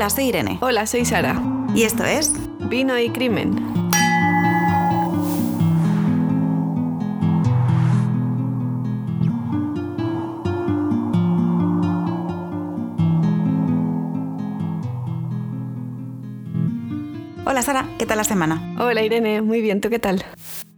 [0.00, 0.56] Hola, soy Irene.
[0.62, 1.42] Hola, soy Sara.
[1.74, 2.32] Y esto es
[2.70, 3.54] Vino y Crimen.
[17.44, 18.74] Hola Sara, ¿qué tal la semana?
[18.78, 20.24] Hola Irene, muy bien, ¿tú qué tal?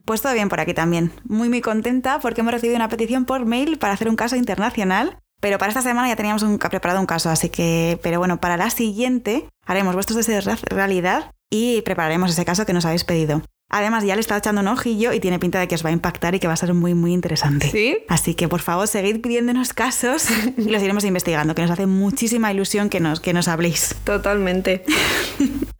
[0.04, 1.12] Pues todo bien por aquí también.
[1.28, 5.21] Muy muy contenta porque hemos recibido una petición por mail para hacer un caso internacional.
[5.42, 8.56] Pero para esta semana ya teníamos un, preparado un caso, así que, pero bueno, para
[8.56, 13.42] la siguiente haremos vuestros deseos de realidad y prepararemos ese caso que nos habéis pedido.
[13.68, 15.92] Además, ya le está echando un ojillo y tiene pinta de que os va a
[15.92, 17.68] impactar y que va a ser muy, muy interesante.
[17.70, 17.98] ¿Sí?
[18.08, 20.26] Así que, por favor, seguid pidiéndonos casos
[20.56, 23.96] y los iremos investigando, que nos hace muchísima ilusión que nos, que nos habléis.
[24.04, 24.84] Totalmente.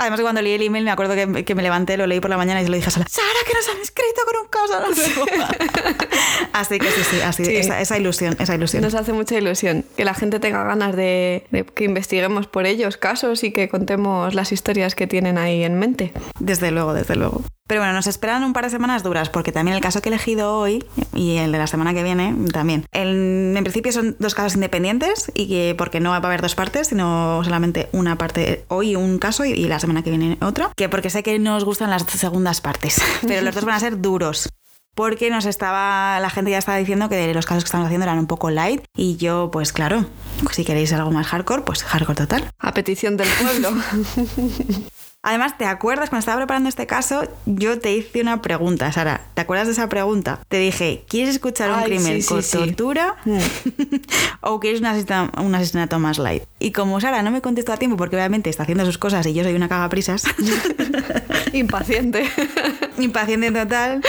[0.00, 2.62] Además, cuando leí el email, me acuerdo que, me levanté, lo leí por la mañana
[2.62, 6.06] y se lo dije a Sara, Sara, que nos han escrito con un caso.
[6.54, 8.82] así que sí, sí, así, Esa, ilusión, esa ilusión.
[8.82, 13.44] Nos hace mucha ilusión que la gente tenga ganas de, que investiguemos por ellos casos
[13.44, 16.14] y que contemos las historias que tienen ahí en mente.
[16.38, 17.42] Desde luego, desde luego.
[17.70, 20.12] Pero bueno, nos esperan un par de semanas duras, porque también el caso que he
[20.12, 22.84] elegido hoy y el de la semana que viene también.
[22.90, 26.88] en principio son dos casos independientes y que porque no va a haber dos partes,
[26.88, 30.72] sino solamente una parte hoy un caso y, la semana que viene otro.
[30.74, 33.78] Que porque sé que no os gustan las segundas partes, pero los dos van a
[33.78, 34.48] ser duros
[34.96, 38.18] porque nos estaba la gente ya estaba diciendo que los casos que estamos haciendo eran
[38.18, 40.06] un poco light y yo pues claro
[40.50, 43.70] si queréis algo más hardcore pues hardcore total a petición del pueblo
[45.22, 47.28] Además, ¿te acuerdas cuando estaba preparando este caso?
[47.44, 49.20] Yo te hice una pregunta, Sara.
[49.34, 50.40] ¿Te acuerdas de esa pregunta?
[50.48, 53.38] Te dije, ¿quieres escuchar un crimen con tortura mm.
[54.40, 56.44] o quieres un asesinato, un asesinato, más light?
[56.62, 59.32] Y como Sara no me contestó a tiempo porque obviamente está haciendo sus cosas y
[59.32, 60.24] yo soy una cagaprisas.
[61.54, 62.28] Impaciente.
[62.98, 64.02] Impaciente total.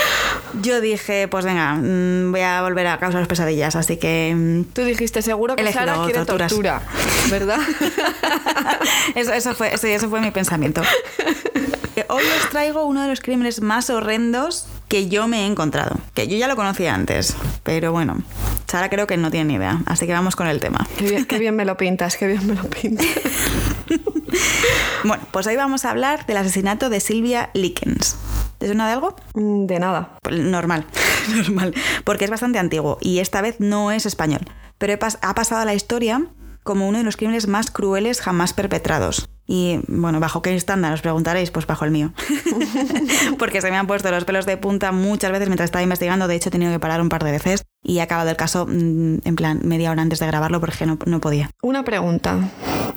[0.60, 4.34] Yo dije, pues venga, mm, voy a volver a causar pesadillas, así que...
[4.36, 6.82] Mm, Tú dijiste seguro que Sara quiere tortura,
[7.30, 7.58] ¿verdad?
[9.14, 10.82] eso, eso, fue, eso fue mi pensamiento.
[12.08, 15.96] Hoy os traigo uno de los crímenes más horrendos que yo me he encontrado.
[16.12, 18.18] Que yo ya lo conocía antes, pero bueno,
[18.66, 19.80] Sara creo que no tiene ni idea.
[19.86, 20.86] Así que vamos con el tema.
[20.98, 23.06] Qué bien, me lo pintas, qué bien me lo pintas.
[25.04, 28.18] bueno, pues hoy vamos a hablar del asesinato de Silvia Likens.
[28.58, 29.16] ¿Te suena de algo?
[29.32, 30.18] Mm, de nada.
[30.20, 30.84] Pues normal,
[31.36, 31.72] normal.
[32.04, 34.42] Porque es bastante antiguo y esta vez no es español.
[34.76, 34.92] Pero
[35.22, 36.26] ha pasado a la historia
[36.62, 39.28] como uno de los crímenes más crueles jamás perpetrados.
[39.46, 40.92] Y bueno, ¿bajo qué estándar?
[40.92, 42.12] Os preguntaréis, pues bajo el mío.
[43.38, 46.28] Porque se me han puesto los pelos de punta muchas veces mientras estaba investigando.
[46.28, 48.66] De hecho, he tenido que parar un par de veces y he acabado el caso
[48.66, 51.50] mm, en plan media hora antes de grabarlo porque no, no podía.
[51.62, 52.50] Una pregunta.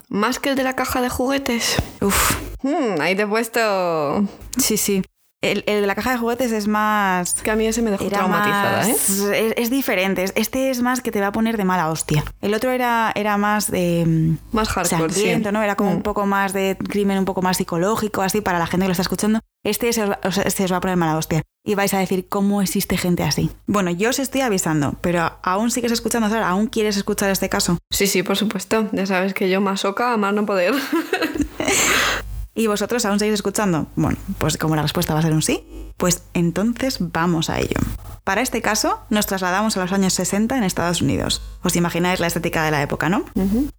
[0.10, 1.76] ¿Más que el de la caja de juguetes?
[2.02, 2.38] Uf.
[2.62, 4.28] Hmm, ahí te he puesto.
[4.58, 5.04] Sí, sí.
[5.52, 7.34] El, de la caja de juguetes es más.
[7.42, 9.54] Que a mí ese me dejó traumatizada, ¿eh?
[9.58, 10.26] Es, diferente.
[10.36, 12.24] Este es más que te va a poner de mala hostia.
[12.42, 14.04] El otro era, era más de.
[14.06, 15.40] Mm, más hardcore.
[15.52, 15.62] ¿no?
[15.62, 16.04] Era como un mm.
[16.04, 19.04] poco más de crimen, un poco más psicológico, así para la gente que lo está
[19.04, 19.40] escuchando.
[19.64, 20.08] Este se,
[20.46, 21.42] este os va a poner mala hostia.
[21.64, 23.50] Y vais a decir, ¿cómo existe gente así?
[23.66, 27.80] Bueno, yo os estoy avisando, pero aún sigues escuchando, Sara, ¿aún quieres escuchar este caso?
[27.90, 28.88] Sí, sí, por supuesto.
[28.92, 30.76] Ya sabes que yo más oca, más no poder.
[32.58, 33.88] ¿Y vosotros aún seguís escuchando?
[33.98, 35.66] Bueno, pues como la respuesta va a ser un sí,
[35.98, 37.78] pues entonces vamos a ello.
[38.24, 41.42] Para este caso, nos trasladamos a los años 60 en Estados Unidos.
[41.64, 43.26] Os imagináis la estética de la época, ¿no?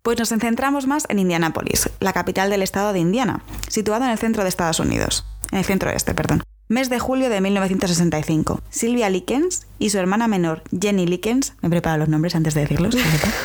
[0.03, 4.19] Pues nos centramos más en Indianápolis, la capital del estado de Indiana, situado en el
[4.19, 5.25] centro de Estados Unidos.
[5.53, 6.43] En el centro este, perdón.
[6.69, 8.61] Mes de julio de 1965.
[8.71, 12.97] Silvia Likens y su hermana menor, Jenny Likens, me preparo los nombres antes de decirlos,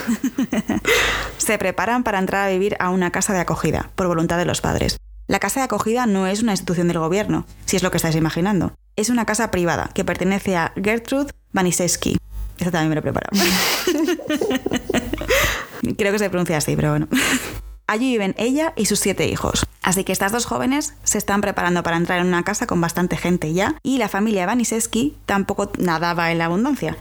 [1.37, 4.59] se preparan para entrar a vivir a una casa de acogida, por voluntad de los
[4.59, 5.00] padres.
[5.31, 8.17] La casa de acogida no es una institución del gobierno, si es lo que estáis
[8.17, 8.75] imaginando.
[8.97, 12.17] Es una casa privada que pertenece a Gertrude Vaniseski.
[12.57, 13.31] Esto también me lo he preparado.
[15.97, 17.07] Creo que se pronuncia así, pero bueno.
[17.87, 19.65] Allí viven ella y sus siete hijos.
[19.81, 23.15] Así que estas dos jóvenes se están preparando para entrar en una casa con bastante
[23.15, 26.97] gente ya, y la familia Vaniseski tampoco nadaba en la abundancia.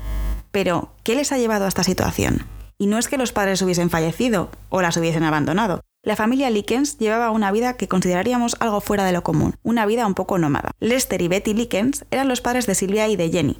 [0.52, 2.46] Pero, ¿qué les ha llevado a esta situación?
[2.78, 6.96] Y no es que los padres hubiesen fallecido o las hubiesen abandonado, la familia Likens
[6.98, 10.70] llevaba una vida que consideraríamos algo fuera de lo común, una vida un poco nómada.
[10.80, 13.58] Lester y Betty Likens eran los padres de Silvia y de Jenny,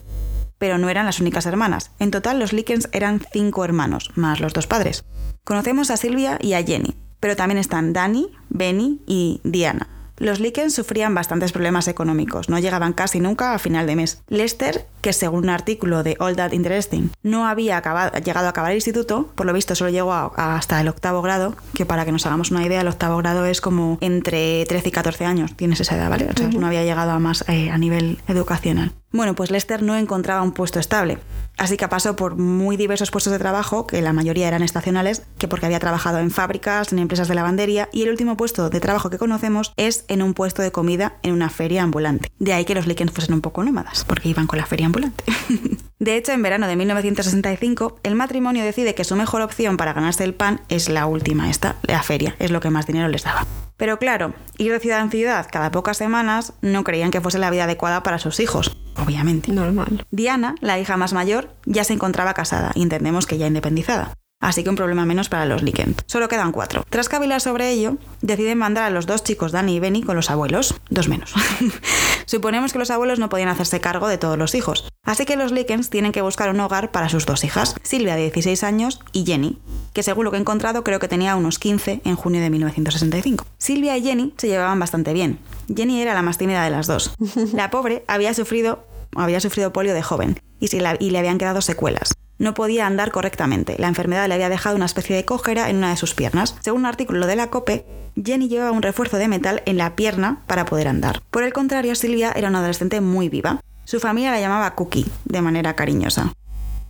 [0.57, 1.91] pero no eran las únicas hermanas.
[1.99, 5.05] En total los Likens eran cinco hermanos, más los dos padres.
[5.45, 9.89] Conocemos a Silvia y a Jenny, pero también están Danny, Benny y Diana.
[10.21, 14.23] Los Likens sufrían bastantes problemas económicos, no llegaban casi nunca a final de mes.
[14.29, 18.73] Lester que según un artículo de All That Interesting no había acabado, llegado a acabar
[18.73, 22.27] el instituto, por lo visto solo llegó hasta el octavo grado, que para que nos
[22.27, 25.97] hagamos una idea, el octavo grado es como entre 13 y 14 años, tienes esa
[25.97, 26.29] edad, ¿vale?
[26.29, 28.93] O sea, no había llegado a más eh, a nivel educacional.
[29.13, 31.19] Bueno, pues Lester no encontraba un puesto estable,
[31.59, 35.49] así que pasó por muy diversos puestos de trabajo, que la mayoría eran estacionales, que
[35.49, 39.11] porque había trabajado en fábricas, en empresas de lavandería, y el último puesto de trabajo
[39.11, 42.31] que conocemos es en un puesto de comida en una feria ambulante.
[42.39, 45.25] De ahí que los Likens fuesen un poco nómadas, porque iban con la feria ambulante.
[46.01, 50.25] de hecho, en verano de 1965, el matrimonio decide que su mejor opción para ganarse
[50.25, 53.47] el pan es la última, esta, la feria, es lo que más dinero les daba.
[53.77, 57.51] Pero claro, ir de ciudad en ciudad cada pocas semanas no creían que fuese la
[57.51, 59.53] vida adecuada para sus hijos, obviamente.
[59.53, 60.07] Normal.
[60.11, 64.15] Diana, la hija más mayor, ya se encontraba casada y entendemos que ya independizada.
[64.41, 65.99] Así que un problema menos para los Likens.
[66.07, 66.85] Solo quedan cuatro.
[66.89, 70.31] Tras cavilar sobre ello, deciden mandar a los dos chicos, Danny y Benny, con los
[70.31, 70.75] abuelos.
[70.89, 71.35] Dos menos.
[72.25, 74.89] Suponemos que los abuelos no podían hacerse cargo de todos los hijos.
[75.05, 78.23] Así que los Likens tienen que buscar un hogar para sus dos hijas, Silvia de
[78.23, 79.59] 16 años y Jenny,
[79.93, 83.45] que según lo que he encontrado creo que tenía unos 15 en junio de 1965.
[83.59, 85.39] Silvia y Jenny se llevaban bastante bien.
[85.75, 87.15] Jenny era la más tímida de las dos.
[87.53, 92.15] La pobre había sufrido, había sufrido polio de joven y, y le habían quedado secuelas
[92.41, 93.77] no podía andar correctamente.
[93.79, 96.57] La enfermedad le había dejado una especie de cojera en una de sus piernas.
[96.61, 97.85] Según un artículo de la COPE,
[98.17, 101.23] Jenny llevaba un refuerzo de metal en la pierna para poder andar.
[101.31, 103.61] Por el contrario, Silvia era una adolescente muy viva.
[103.85, 106.33] Su familia la llamaba Cookie, de manera cariñosa.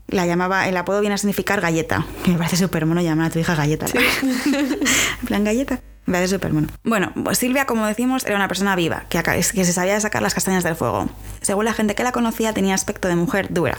[0.07, 2.07] La llamaba, el apodo viene a significar galleta.
[2.27, 3.87] Me parece súper mono llamar a tu hija galleta.
[4.23, 5.81] en plan galleta.
[6.07, 6.69] Me parece súper mono.
[6.85, 10.35] Bueno, pues Silvia, como decimos, era una persona viva, que, que se sabía sacar las
[10.35, 11.09] castañas del fuego.
[11.41, 13.79] Según la gente que la conocía, tenía aspecto de mujer dura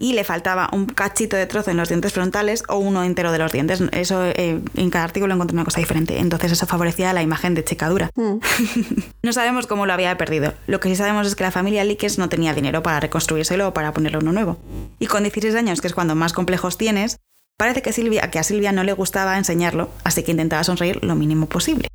[0.00, 3.38] y le faltaba un cachito de trozo en los dientes frontales o uno entero de
[3.38, 3.82] los dientes.
[3.92, 6.18] Eso eh, en cada artículo encontré una cosa diferente.
[6.18, 8.10] Entonces eso favorecía la imagen de checadura.
[8.14, 8.38] Mm.
[9.22, 10.54] no sabemos cómo lo había perdido.
[10.66, 13.74] Lo que sí sabemos es que la familia Likes no tenía dinero para reconstruírselo o
[13.74, 14.58] para ponerle uno nuevo.
[14.98, 17.18] Y con 16 años, que es cuando más complejos tienes,
[17.58, 21.14] parece que, Silvia, que a Silvia no le gustaba enseñarlo, así que intentaba sonreír lo
[21.14, 21.88] mínimo posible.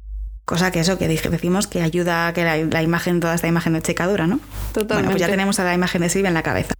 [0.46, 3.82] Cosa que eso que decimos que ayuda a que la, imagen, toda esta imagen de
[3.82, 4.40] checadura, ¿no?
[4.74, 4.94] Totalmente.
[4.94, 6.76] Bueno, pues ya tenemos a la imagen de Silvia en la cabeza.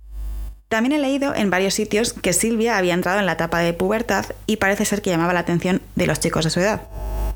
[0.68, 4.26] También he leído en varios sitios que Silvia había entrado en la etapa de pubertad
[4.48, 6.82] y parece ser que llamaba la atención de los chicos de su edad.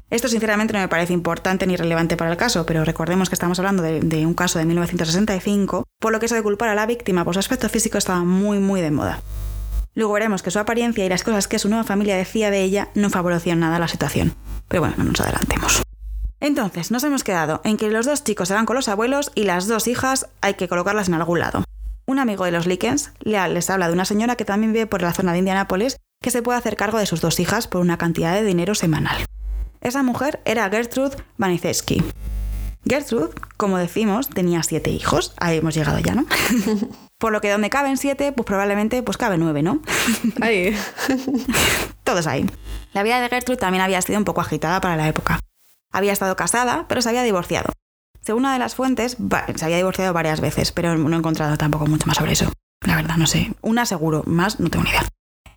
[0.09, 3.59] Esto sinceramente no me parece importante ni relevante para el caso, pero recordemos que estamos
[3.59, 7.23] hablando de, un caso de 1965, por lo que eso de culpar a la víctima
[7.23, 9.21] por su aspecto físico estaba muy muy de moda.
[9.93, 12.89] Luego veremos que su apariencia y las cosas que su nueva familia decía de ella
[12.95, 14.33] no favorecían nada la situación.
[14.67, 15.83] Pero bueno, no nos adelantemos.
[16.39, 19.43] Entonces, nos hemos quedado en que los dos chicos se van con los abuelos y
[19.43, 21.63] las dos hijas hay que colocarlas en algún lado.
[22.09, 25.13] Un amigo de los Likens les habla de una señora que también vive por la
[25.13, 28.33] zona de Indianápolis que se puede hacer cargo de sus dos hijas por una cantidad
[28.33, 29.23] de dinero semanal.
[29.79, 32.03] Esa mujer era Gertrude Vaniszewski.
[32.83, 35.35] Gertrude, como decimos, tenía siete hijos.
[35.37, 36.25] Ahí hemos llegado ya, ¿no?
[37.19, 39.79] Por lo que donde caben siete, pues probablemente pues cabe nueve, ¿no?
[40.41, 40.75] Ahí.
[42.03, 42.49] Todos ahí.
[42.91, 45.41] La vida de Gertrude también había sido un poco agitada para la época.
[45.91, 47.71] Había estado casada, pero se había divorciado.
[48.33, 49.17] Una de las fuentes,
[49.55, 52.51] se había divorciado varias veces, pero no he encontrado tampoco mucho más sobre eso.
[52.85, 53.53] La verdad, no sé.
[53.61, 55.05] Una seguro, más no tengo ni idea.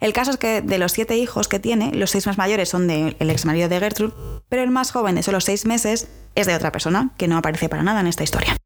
[0.01, 2.89] El caso es que de los siete hijos que tiene, los seis más mayores son
[2.89, 4.15] del ex marido de Gertrude,
[4.49, 7.69] pero el más joven de solo seis meses es de otra persona, que no aparece
[7.69, 8.57] para nada en esta historia.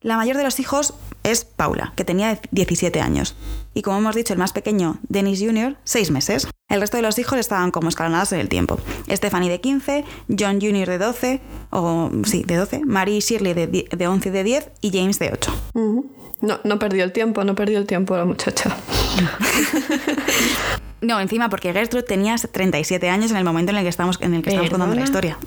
[0.00, 3.36] La mayor de los hijos es Paula, que tenía 17 años.
[3.74, 6.48] Y como hemos dicho, el más pequeño, Dennis Jr., 6 meses.
[6.68, 8.80] El resto de los hijos estaban como escalonados en el tiempo.
[9.08, 10.04] Stephanie de 15,
[10.36, 10.88] John Jr.
[10.88, 14.90] de 12, o sí, de 12, Marie Shirley de, de 11 y de 10 y
[14.90, 15.54] James de 8.
[16.40, 18.76] No, no perdió el tiempo, no perdió el tiempo la muchacha.
[21.00, 24.34] no, encima porque Gertrude tenía 37 años en el momento en el que estamos, en
[24.34, 25.38] el que estamos contando la historia.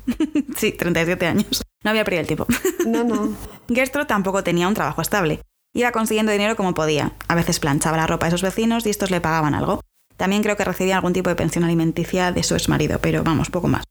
[0.56, 1.62] sí, 37 años.
[1.84, 2.46] No había perdido el tiempo.
[2.86, 3.36] No, no.
[3.68, 5.42] Gertrude tampoco tenía un trabajo estable.
[5.74, 7.12] Iba consiguiendo dinero como podía.
[7.28, 9.80] A veces planchaba la ropa de sus vecinos y estos le pagaban algo.
[10.22, 13.66] También creo que recibía algún tipo de pensión alimenticia de su exmarido, pero vamos, poco
[13.66, 13.82] más.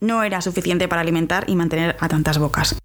[0.00, 2.76] No era suficiente para alimentar y mantener a tantas bocas.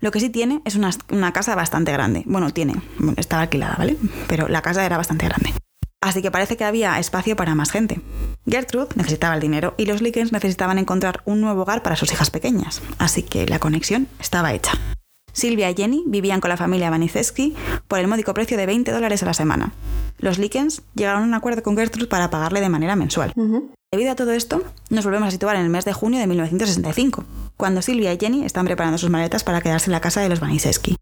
[0.00, 2.22] Lo que sí tiene es una, casa bastante grande.
[2.24, 2.80] Bueno, tiene,
[3.18, 3.98] estaba alquilada, ¿vale?
[4.28, 5.52] Pero la casa era bastante grande.
[6.00, 8.00] Así que parece que había espacio para más gente.
[8.46, 12.30] Gertrude necesitaba el dinero y los Likens necesitaban encontrar un nuevo hogar para sus hijas
[12.30, 14.72] pequeñas, así que la conexión estaba hecha.
[15.32, 17.54] Silvia y Jenny vivían con la familia Vaniszewski
[17.86, 19.72] por el módico precio de 20 dólares a la semana.
[20.18, 23.32] Los Likens llegaron a un acuerdo con Gertrude para pagarle de manera mensual.
[23.92, 27.24] Debido a todo esto, nos volvemos a situar en el mes de junio de 1965,
[27.56, 30.40] cuando Silvia y Jenny están preparando sus maletas para quedarse en la casa de los
[30.40, 30.96] Vaniszewski.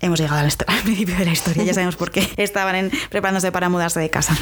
[0.00, 3.98] Hemos llegado al, principio de la historia, ya sabemos por qué estaban preparándose para mudarse
[4.00, 4.36] de casa.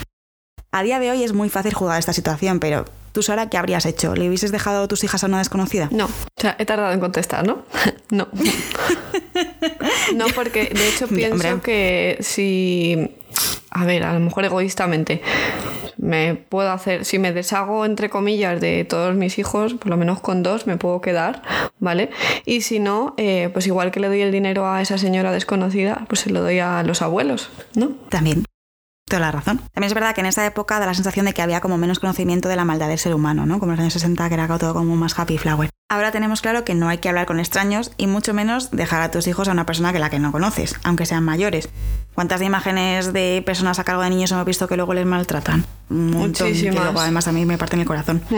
[0.70, 2.84] A día de hoy es muy fácil jugar esta situación, pero
[3.18, 4.14] tú, Sara, ¿qué habrías hecho?
[4.14, 5.88] ¿Le hubieses dejado tus hijas a una desconocida?
[5.90, 7.64] No, o sea, he tardado en contestar, ¿no?
[8.10, 8.28] no.
[10.14, 13.10] no, porque de hecho pienso que si
[13.70, 15.20] a ver, a lo mejor egoístamente,
[15.96, 20.20] me puedo hacer, si me deshago entre comillas de todos mis hijos, por lo menos
[20.20, 21.42] con dos me puedo quedar,
[21.80, 22.10] ¿vale?
[22.46, 26.04] Y si no, eh, pues igual que le doy el dinero a esa señora desconocida,
[26.08, 27.90] pues se lo doy a los abuelos, ¿no?
[28.10, 28.44] También.
[29.08, 29.58] Toda la razón.
[29.72, 31.98] También es verdad que en esa época da la sensación de que había como menos
[31.98, 33.58] conocimiento de la maldad del ser humano, ¿no?
[33.58, 35.70] Como en los años 60, que era todo como más happy flower.
[35.90, 39.10] Ahora tenemos claro que no hay que hablar con extraños y mucho menos dejar a
[39.10, 41.70] tus hijos a una persona que la que no conoces, aunque sean mayores.
[42.14, 45.64] ¿Cuántas imágenes de personas a cargo de niños hemos visto que luego les maltratan?
[45.88, 48.20] Un montón, que luego además a mí me parten el corazón.
[48.28, 48.34] Mm.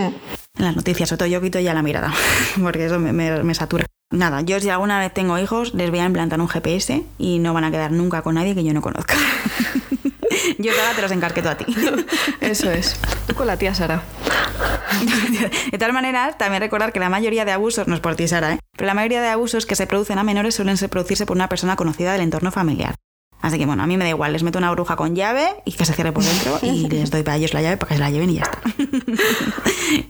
[0.59, 2.13] En las noticias, sobre todo yo quito ya la mirada,
[2.63, 3.87] porque eso me, me- me satura.
[4.13, 7.55] Nada, yo si alguna vez tengo hijos, les voy a implantar un GPS y no
[7.55, 9.15] van a quedar nunca con nadie que yo no conozca.
[10.59, 11.65] yo ahora te los encarqueto a ti.
[12.41, 12.97] Eso es.
[13.27, 14.03] Tú con la tía Sara.
[15.73, 18.53] De tal manera, también recordar que la mayoría de abusos, no es por ti, Sara,
[18.55, 18.59] ¿eh?
[18.77, 21.77] pero la mayoría de abusos que se producen a menores suelen producirse por una persona
[21.77, 22.95] conocida del entorno familiar.
[23.43, 25.73] Así que bueno, a mí me da igual, les meto una bruja con llave y
[25.73, 28.01] que se cierre por dentro y les doy para ellos la llave para que se
[28.01, 28.61] la lleven y ya está.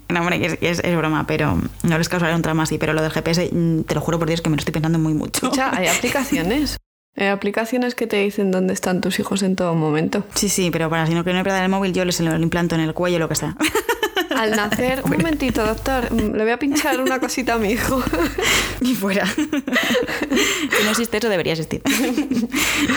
[0.08, 3.02] no, hombre, es, es- es broma, pero no les causaré un trauma así, pero lo
[3.02, 5.46] del GPS, mm, te lo juro por Dios que me lo estoy pensando muy mucho.
[5.46, 6.76] Escucha, hay aplicaciones.
[7.16, 10.24] Hay aplicaciones que te dicen dónde están tus hijos en todo momento.
[10.34, 12.80] Sí, sí, pero para si no quieren perder el móvil, yo les lo implanto en
[12.80, 13.56] el cuello lo que sea.
[14.36, 18.02] Al nacer, un momentito, doctor, mm, le voy a pinchar una cosita a mi hijo.
[18.80, 19.26] y fuera.
[19.26, 21.82] si no existe eso, debería existir.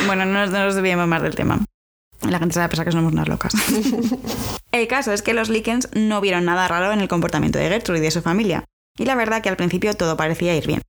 [0.05, 1.59] bueno, no nos, no nos desviemos más del tema.
[2.21, 3.53] La gente se va a pensar que somos unas locas.
[4.71, 7.99] el caso es que los Likens no vieron nada raro en el comportamiento de Gertrude
[7.99, 8.63] y de su familia.
[8.97, 10.81] Y la verdad que al principio todo parecía ir bien.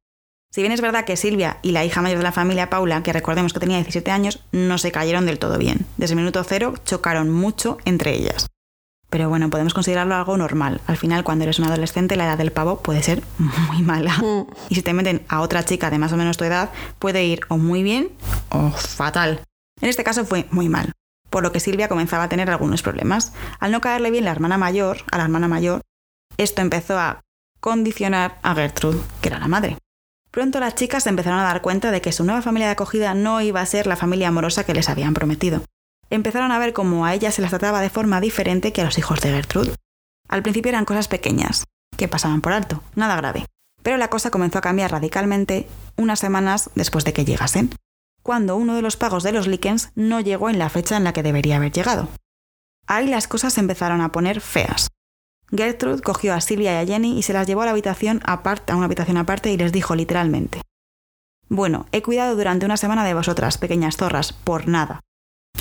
[0.55, 3.13] Si bien es verdad que Silvia y la hija mayor de la familia, Paula, que
[3.13, 5.85] recordemos que tenía 17 años, no se cayeron del todo bien.
[5.97, 8.47] Desde el minuto cero chocaron mucho entre ellas.
[9.11, 10.81] Pero bueno, podemos considerarlo algo normal.
[10.87, 13.25] Al final, cuando eres un adolescente, la edad del pavo puede ser
[13.69, 14.17] muy mala.
[14.19, 14.47] Mm.
[14.69, 16.71] Y si te meten a otra chica de más o menos tu edad,
[17.01, 18.13] puede ir o muy bien
[18.51, 19.41] o fatal.
[19.81, 20.93] En este caso fue muy mal,
[21.31, 23.33] por lo que Silvia comenzaba a tener algunos problemas.
[23.59, 25.81] Al no caerle bien la hermana mayor, a la hermana mayor,
[26.37, 27.23] esto empezó a
[27.59, 29.79] condicionar a Gertrude, que era la madre.
[30.35, 33.41] Pronto las chicas empezaron a dar cuenta de que su nueva familia de acogida no
[33.41, 35.63] iba a ser la familia amorosa que les habían prometido.
[36.11, 38.99] Empezaron a ver cómo a ellas se las trataba de forma diferente que a los
[38.99, 39.77] hijos de Gertrude.
[40.29, 41.63] Al principio eran cosas pequeñas,
[41.97, 43.47] que pasaban por alto, nada grave.
[43.85, 47.71] Pero la cosa comenzó a cambiar radicalmente unas semanas después de que llegasen,
[48.25, 51.13] cuando uno de los pagos de los Likens no llegó en la fecha en la
[51.13, 52.09] que debería haber llegado.
[52.89, 54.89] Ahí las cosas empezaron a poner feas.
[55.57, 58.73] Gertrude cogió a Silvia y a Jenny y se las llevó a la habitación aparte,
[58.73, 60.61] a una habitación aparte y les dijo literalmente:
[61.49, 65.01] Bueno, he cuidado durante una semana de vosotras, pequeñas zorras, por nada.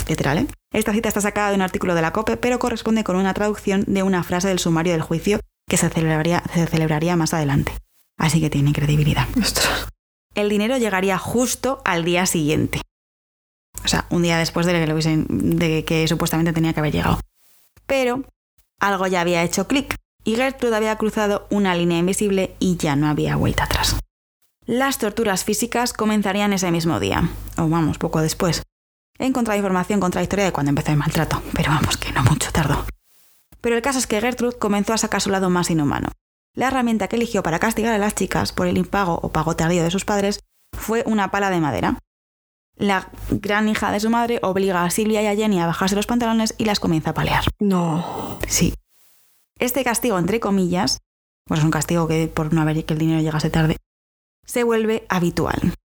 [0.07, 0.47] Literal, ¿eh?
[0.73, 3.83] Esta cita está sacada de un artículo de la COPE, pero corresponde con una traducción
[3.88, 7.71] de una frase del sumario del juicio que se celebraría, se celebraría más adelante.
[8.17, 9.27] Así que tiene credibilidad.
[9.39, 9.88] Ostras.
[10.35, 12.81] El dinero llegaría justo al día siguiente.
[13.85, 16.91] O sea, un día después de que, lo hubiesen- de que supuestamente tenía que haber
[16.93, 17.19] llegado.
[17.85, 18.23] Pero
[18.83, 23.07] algo ya había hecho clic y Gertrude había cruzado una línea invisible y ya no
[23.07, 23.97] había vuelta atrás.
[24.65, 28.63] Las torturas físicas comenzarían ese mismo día, o vamos, poco después.
[29.19, 32.85] He encontrado información contradictoria de cuando empezó el maltrato, pero vamos, que no mucho tardó.
[33.61, 36.09] Pero el caso es que Gertrude comenzó a sacar su lado más inhumano.
[36.55, 39.83] La herramienta que eligió para castigar a las chicas por el impago o pago tardío
[39.83, 40.39] de sus padres
[40.77, 41.99] fue una pala de madera.
[42.83, 46.05] La gran hija de su madre obliga a Silvia y a Jenny a bajarse los
[46.05, 47.45] pantalones y las comienza a palear.
[47.59, 48.39] No.
[48.45, 48.73] Sí.
[49.57, 50.97] Este castigo, entre comillas,
[51.47, 53.77] pues es un castigo que por no haber que el dinero llegase tarde,
[54.45, 55.75] se vuelve habitual.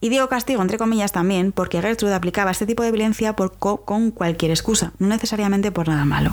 [0.00, 3.84] Y digo castigo entre comillas también porque Gertrude aplicaba este tipo de violencia por co-
[3.84, 6.32] con cualquier excusa, no necesariamente por nada malo,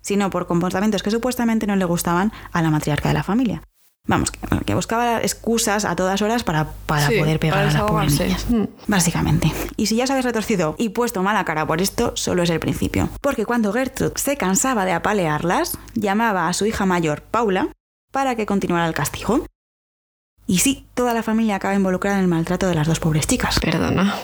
[0.00, 3.62] sino por comportamientos que supuestamente no le gustaban a la matriarca de la familia.
[4.06, 7.82] Vamos, que, buscaba excusas a todas horas para, para Sí, poder pegar para a las
[7.90, 8.46] pobres niñas.
[8.50, 8.64] Mm.
[8.86, 9.50] Básicamente.
[9.76, 12.60] Y si ya os habéis retorcido y puesto mala cara por esto, solo es el
[12.60, 13.08] principio.
[13.22, 17.68] Porque cuando Gertrude se cansaba de apalearlas, llamaba a su hija mayor, Paula,
[18.12, 19.46] para que continuara el castigo.
[20.46, 23.58] Y sí, toda la familia acaba involucrada en el maltrato de las dos pobres chicas.
[23.58, 24.14] Perdona.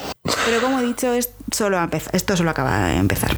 [0.45, 1.79] Pero como he dicho, es solo
[2.13, 3.35] esto solo acaba de empezar.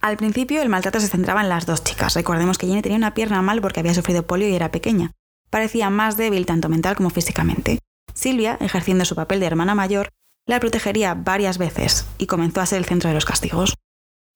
[0.00, 2.14] Al principio el maltrato se centraba en las dos chicas.
[2.14, 5.12] Recordemos que Jenny tenía una pierna mal porque había sufrido polio y era pequeña.
[5.54, 7.78] Parecía más débil tanto mental como físicamente.
[8.12, 10.08] Silvia, ejerciendo su papel de hermana mayor,
[10.48, 13.76] la protegería varias veces y comenzó a ser el centro de los castigos.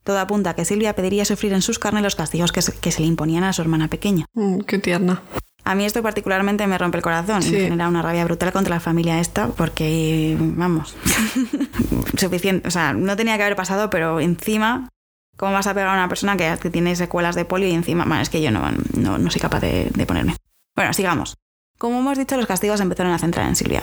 [0.04, 2.92] Todo apunta a que Silvia pediría sufrir en sus carnes los castigos que se, que
[2.92, 4.26] se le imponían a su hermana pequeña.
[4.34, 5.20] Mm, qué tierna.
[5.64, 7.52] A mí esto particularmente me rompe el corazón y Sí.
[7.54, 10.94] me genera una rabia brutal contra la familia esta porque, vamos,
[12.16, 14.88] suficiente, o sea, no tenía que haber pasado, pero encima,
[15.36, 18.04] ¿cómo vas a pegar a una persona que, que tiene secuelas de polio y encima,
[18.04, 18.62] bueno, es que yo no,
[18.96, 20.36] no, no soy capaz de, de ponerme.
[20.78, 21.34] Bueno, sigamos.
[21.76, 23.82] Como hemos dicho, los castigos empezaron a centrar en Silvia.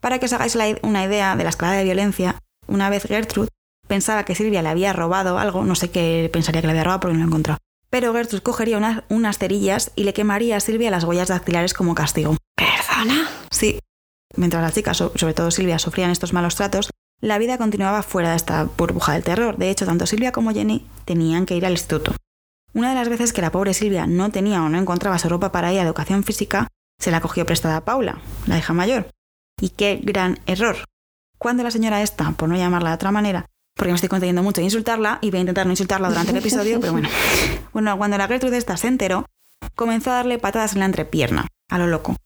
[0.00, 3.50] Para que os hagáis una idea de la escalada de violencia, una vez Gertrude
[3.86, 7.00] pensaba que Silvia le había robado algo, no sé qué pensaría que le había robado
[7.00, 7.58] porque no lo encontrado.
[7.90, 12.38] Pero Gertrude cogería unas cerillas y le quemaría a Silvia las huellas dactilares como castigo.
[12.56, 13.28] ¿Perdona?
[13.50, 13.78] Sí.
[14.34, 16.88] Mientras las chicas, sobre todo Silvia, sufrían estos malos tratos,
[17.20, 19.58] la vida continuaba fuera de esta burbuja del terror.
[19.58, 22.14] De hecho, tanto Silvia como Jenny tenían que ir al instituto.
[22.74, 25.52] Una de las veces que la pobre Silvia no tenía o no encontraba su ropa
[25.52, 29.10] para ir a educación física, se la cogió prestada a Paula, la hija mayor.
[29.60, 30.76] Y qué gran error.
[31.38, 34.60] Cuando la señora esta, por no llamarla de otra manera, porque me estoy conteniendo mucho
[34.60, 37.08] de insultarla y voy a intentar no insultarla durante el episodio, pero bueno.
[37.72, 39.24] Bueno, cuando la Gertrude esta se enteró,
[39.74, 42.16] comenzó a darle patadas en la entrepierna, a lo loco.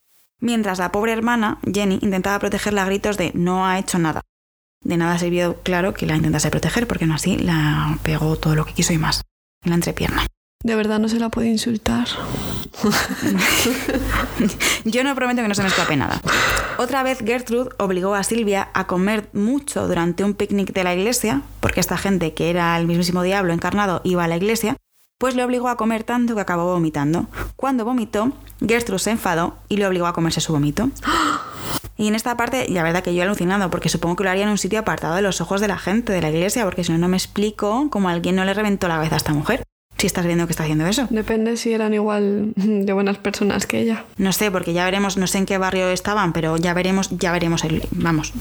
[0.40, 4.22] Mientras la pobre hermana, Jenny, intentaba protegerla a gritos de no ha hecho nada.
[4.82, 8.66] De nada sirvió, claro, que la intentase proteger, porque no así la pegó todo lo
[8.66, 9.22] que quiso y más,
[9.62, 10.26] en la entrepierna.
[10.66, 12.08] De verdad no se la puede insultar.
[14.84, 16.20] Yo no prometo que no se me escape nada.
[16.76, 21.42] Otra vez Gertrude obligó a Silvia a comer mucho durante un picnic de la iglesia,
[21.60, 24.76] porque esta gente que era el mismísimo diablo encarnado iba a la iglesia,
[25.20, 27.28] pues le obligó a comer tanto que acabó vomitando.
[27.54, 30.90] Cuando vomitó, Gertrude se enfadó y le obligó a comerse su vómito.
[31.96, 34.42] Y en esta parte, la verdad que yo he alucinado, porque supongo que lo haría
[34.42, 36.90] en un sitio apartado de los ojos de la gente de la iglesia, porque si
[36.90, 39.62] no, no me explico cómo alguien no le reventó la cabeza a esta mujer
[39.98, 41.06] si estás viendo que está haciendo eso.
[41.10, 44.04] Depende si eran igual de buenas personas que ella.
[44.16, 47.32] No sé, porque ya veremos, no sé en qué barrio estaban, pero ya veremos, ya
[47.32, 47.82] veremos el.
[47.92, 48.32] Vamos.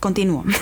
[0.00, 0.44] Continúo.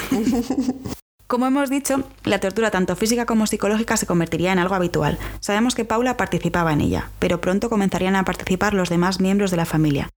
[1.26, 5.18] Como hemos dicho, la tortura tanto física como psicológica se convertiría en algo habitual.
[5.40, 9.56] Sabemos que Paula participaba en ella, pero pronto comenzarían a participar los demás miembros de
[9.56, 10.10] la familia.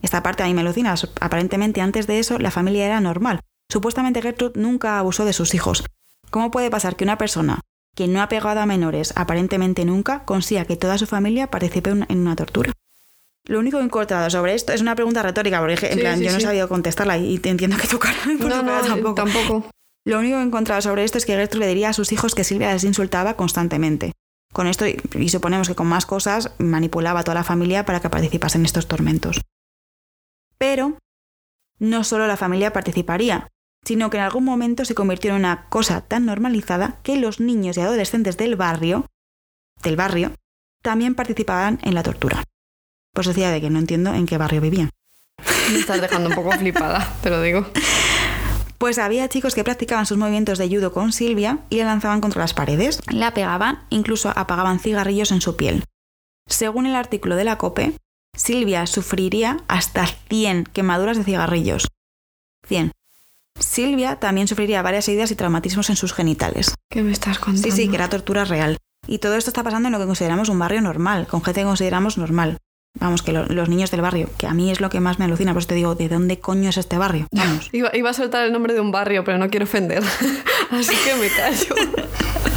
[0.00, 0.94] Esta parte a mí me alucina.
[1.20, 3.40] Aparentemente antes de eso la familia era normal.
[3.68, 5.84] Supuestamente Gertrude nunca abusó de sus hijos.
[6.30, 7.58] ¿Cómo puede pasar que una persona
[7.94, 12.18] que no ha pegado a menores aparentemente nunca consiga que toda su familia participe en
[12.18, 12.72] una tortura.
[13.46, 16.30] Lo único que he encontrado sobre esto es una pregunta retórica, porque en plan, yo
[16.30, 19.14] no he sabido contestarla y te entiendo que tu cara no, no, tampoco.
[19.14, 19.70] tampoco.
[20.04, 22.34] Lo único que he encontrado sobre esto es que Gertrude le diría a sus hijos
[22.34, 24.12] que Silvia les insultaba constantemente.
[24.52, 28.10] Con esto, y suponemos que con más cosas, manipulaba a toda la familia para que
[28.10, 29.40] participasen en estos tormentos.
[30.58, 30.98] Pero
[31.78, 33.48] no solo la familia participaría,
[33.84, 37.76] sino que en algún momento se convirtió en una cosa tan normalizada que los niños
[37.76, 39.06] y adolescentes del barrio,
[39.82, 40.32] del barrio,
[40.82, 42.42] también participaban en la tortura.
[43.12, 44.90] Pues decía de que no entiendo en qué barrio vivían.
[45.72, 47.66] Me estás dejando un poco flipada, te lo digo.
[48.78, 52.40] Pues había chicos que practicaban sus movimientos de judo con Silvia y la lanzaban contra
[52.40, 55.84] las paredes, la pegaban, incluso apagaban cigarrillos en su piel.
[56.48, 57.92] Según el artículo de la COPE,
[58.34, 61.88] Silvia sufriría hasta 100 quemaduras de cigarrillos.
[62.66, 62.92] 100.
[63.60, 66.74] Silvia también sufriría varias heridas y traumatismos en sus genitales.
[66.90, 67.62] ¿Qué me estás contando?
[67.62, 68.76] Sí, sí, que era tortura real.
[69.06, 71.66] Y todo esto está pasando en lo que consideramos un barrio normal, con gente que
[71.66, 72.58] consideramos normal.
[72.98, 75.52] Vamos, que los niños del barrio, que a mí es lo que más me alucina,
[75.52, 77.26] pues te digo, ¿de dónde coño es este barrio?
[77.32, 77.68] Vamos.
[77.72, 80.02] iba, iba a soltar el nombre de un barrio, pero no quiero ofender.
[80.70, 81.74] Así que me callo.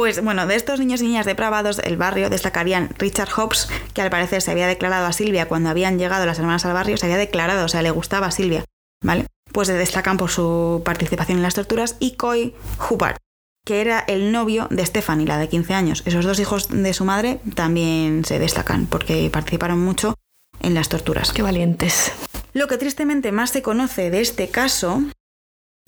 [0.00, 4.08] Pues bueno, de estos niños y niñas depravados del barrio destacarían Richard Hobbs, que al
[4.08, 7.18] parecer se había declarado a Silvia cuando habían llegado las hermanas al barrio, se había
[7.18, 8.64] declarado, o sea, le gustaba a Silvia,
[9.04, 9.26] ¿vale?
[9.52, 13.18] Pues se destacan por su participación en las torturas, y Coy Hubbard,
[13.66, 16.02] que era el novio de Stephanie, la de 15 años.
[16.06, 20.14] Esos dos hijos de su madre también se destacan porque participaron mucho
[20.62, 21.30] en las torturas.
[21.30, 22.10] Qué valientes.
[22.54, 25.02] Lo que tristemente más se conoce de este caso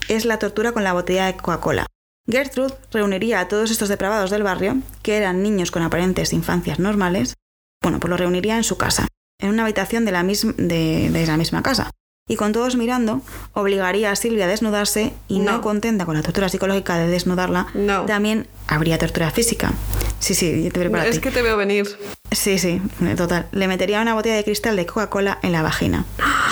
[0.08, 1.86] es la tortura con la botella de Coca-Cola.
[2.28, 7.34] Gertrude reuniría a todos estos depravados del barrio, que eran niños con aparentes infancias normales,
[7.82, 9.08] bueno, pues los reuniría en su casa,
[9.40, 11.90] en una habitación de la, de, la misma casa.
[12.28, 13.20] Y con todos mirando,
[13.52, 17.66] obligaría a Silvia a desnudarse y no, contenta con la tortura psicológica de desnudarla,
[18.06, 19.72] también habría tortura física.
[20.20, 21.88] Sí, sí, te veo Es que te veo venir.
[22.30, 22.80] Sí, sí,
[23.16, 23.48] total.
[23.50, 26.04] Le metería una botella de cristal de Coca-Cola en la vagina,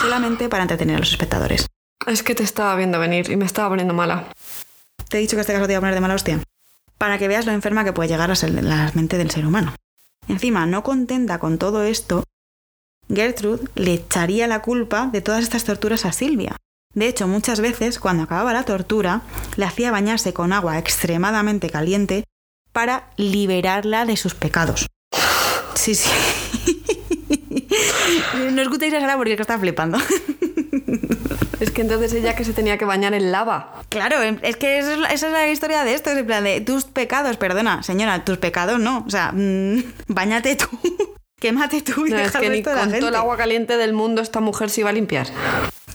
[0.02, 1.66] solamente para entretener a los espectadores.
[2.06, 4.26] Es que te estaba viendo venir y me estaba poniendo mala.
[5.11, 6.40] Te he dicho que este caso te iba a poner de mala hostia.
[6.96, 9.75] Para que veas lo enferma que puede llegar a ser la mente del ser humano.
[10.29, 12.23] Encima, no contenta con todo esto,
[13.12, 16.57] Gertrude le echaría la culpa de todas estas torturas a Silvia.
[16.94, 19.23] De hecho, muchas veces, cuando acababa la tortura,
[19.57, 22.23] le hacía bañarse con agua extremadamente caliente
[22.73, 24.87] para liberarla de sus pecados.
[25.75, 26.09] Sí, sí.
[28.53, 29.99] no escuchéis a Sara porque está flipando.
[31.61, 33.83] Es que entonces ella que se tenía que bañar en lava.
[33.90, 36.85] Claro, em, es que esa es, la historia de esto, es en plan de tus
[36.85, 40.66] pecados, perdona, señora, tus pecados no, o sea, mm, bañate tú,
[41.40, 44.40] quémate tú y no, es que ni con todo el agua caliente del mundo esta
[44.40, 45.27] mujer se iba a limpiar.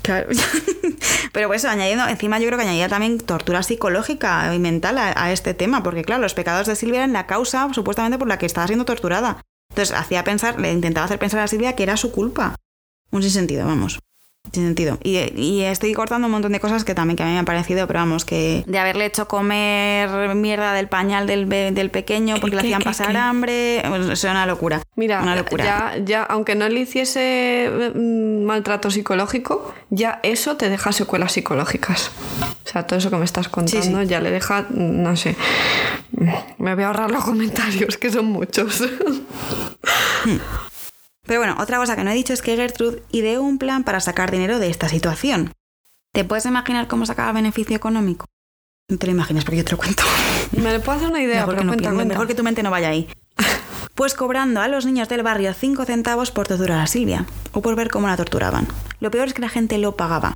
[0.04, 0.30] Claro.
[1.34, 5.56] Pero pues añadiendo, encima yo creo que añadía también tortura psicológica y mental a, este
[5.56, 8.67] tema, porque claro, los pecados de Silvia eran la causa supuestamente por la que estaba
[8.67, 9.41] siendo torturada.
[9.71, 12.56] Entonces hacía pensar, le intentaba hacer pensar a Silvia que era su culpa.
[13.12, 13.99] Un sinsentido, vamos.
[14.51, 14.97] Sin sentido.
[15.03, 17.45] Y, y estoy cortando un montón de cosas que también que a mí me han
[17.45, 22.55] parecido, pero vamos, que de haberle hecho comer mierda del pañal del, del pequeño porque
[22.55, 23.17] le ¿Qué, hacían qué, pasar qué?
[23.17, 24.81] hambre, es una locura.
[24.95, 25.63] Mira, una locura.
[25.63, 32.12] ya, ya, aunque no le hiciese mm, maltrato psicológico, ya eso te deja secuelas psicológicas.
[32.65, 34.08] O sea, todo eso que me estás contando sí.
[34.08, 35.36] ya le deja, mm, no sé.
[36.58, 38.84] Me voy a ahorrar los comentarios, que son muchos.
[41.25, 43.99] Pero bueno, otra cosa que no he dicho es que Gertrude ideó un plan para
[43.99, 45.51] sacar dinero de esta situación.
[46.13, 48.25] ¿Te puedes imaginar cómo sacaba beneficio económico?
[48.89, 50.03] No te lo imaginas porque yo te lo cuento.
[50.51, 52.71] Me puedo hacer una idea, mejor, pero que no cuenta, mejor que tu mente no
[52.71, 53.09] vaya ahí.
[53.95, 57.77] Pues cobrando a los niños del barrio 5 centavos por torturar a Silvia, o por
[57.77, 58.67] ver cómo la torturaban.
[58.99, 60.33] Lo peor es que la gente lo pagaba.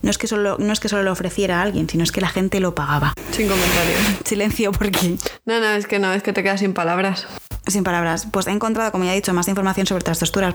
[0.00, 2.20] No es que solo, no es que solo lo ofreciera a alguien, sino es que
[2.20, 3.12] la gente lo pagaba.
[3.32, 3.98] Sin comentarios.
[4.24, 5.16] Silencio porque...
[5.44, 7.26] No, no, es que no, es que te quedas sin palabras.
[7.66, 8.26] Sin palabras.
[8.30, 10.54] Pues he encontrado, como ya he dicho, más información sobre otras torturas,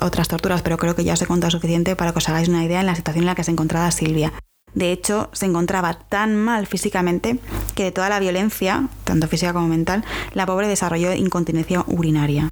[0.00, 2.64] otras torturas, pero creo que ya os he contado suficiente para que os hagáis una
[2.64, 4.32] idea en la situación en la que se encontraba Silvia.
[4.74, 7.38] De hecho, se encontraba tan mal físicamente
[7.74, 12.48] que de toda la violencia, tanto física como mental, la pobre desarrolló incontinencia urinaria.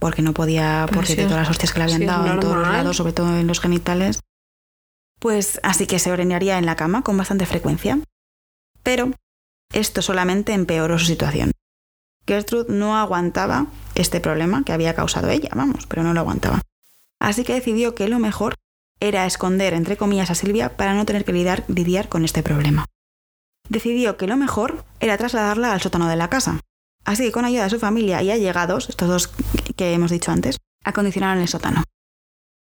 [0.00, 2.40] Porque no podía, porque si de es- todas las hostias que le habían dado en
[2.40, 4.20] todos los lados, sobre todo en los genitales.
[5.20, 7.98] Pues así que se orinaría en la cama con bastante frecuencia.
[8.82, 9.12] Pero
[9.72, 11.52] esto solamente empeoró su situación.
[12.26, 16.62] Gertrude no aguantaba este problema que había causado ella, vamos, pero no lo aguantaba.
[17.20, 18.54] Así que decidió que lo mejor
[19.00, 22.86] era esconder, entre comillas, a Silvia para no tener que lidiar, lidiar con este problema.
[23.68, 26.60] Decidió que lo mejor era trasladarla al sótano de la casa.
[27.04, 29.30] Así que con ayuda de su familia y allegados, estos dos
[29.76, 31.82] que hemos dicho antes, acondicionaron el sótano.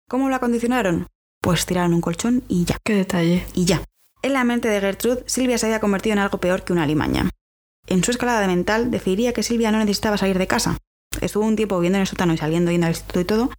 [0.09, 1.07] ¿Cómo lo acondicionaron?
[1.41, 2.77] Pues tiraron un colchón y ya.
[2.83, 3.45] Qué detalle.
[3.53, 3.83] Y ya.
[4.21, 7.29] En la mente de Gertrude, Silvia se había convertido en algo peor que una limaña.
[7.87, 10.77] En su escalada de mental, decidiría que Silvia no necesitaba salir de casa.
[11.21, 13.49] Estuvo un tiempo viviendo en el sótano y saliendo, yendo al instituto y todo,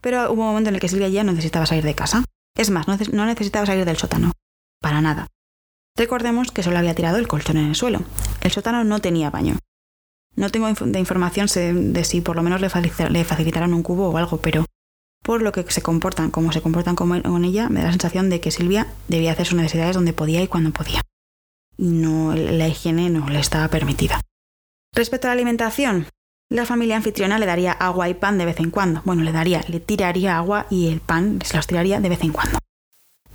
[0.00, 2.24] pero hubo un momento en el que Silvia ya no necesitaba salir de casa.
[2.56, 4.32] Es más, no neces- no necesitaba salir del sótano.
[4.80, 5.26] Para nada.
[5.96, 8.02] Recordemos que solo había tirado el colchón en el suelo.
[8.40, 9.56] El sótano no tenía baño.
[10.36, 11.48] No tengo de información
[11.92, 14.64] de si por lo menos le, facil- le facilitaron un cubo o algo, pero
[15.24, 18.30] por lo que se comportan, como se comportan con con ella, me da la sensación
[18.30, 21.00] de que Silvia debía hacer sus necesidades donde podía y cuando podía.
[21.78, 24.20] Y no, la higiene no le estaba permitida.
[24.94, 26.06] Respecto a la alimentación,
[26.50, 29.02] la familia anfitriona le daría agua y pan de vez en cuando.
[29.04, 32.32] Bueno, le daría, le tiraría agua y el pan se los tiraría de vez en
[32.32, 32.58] cuando.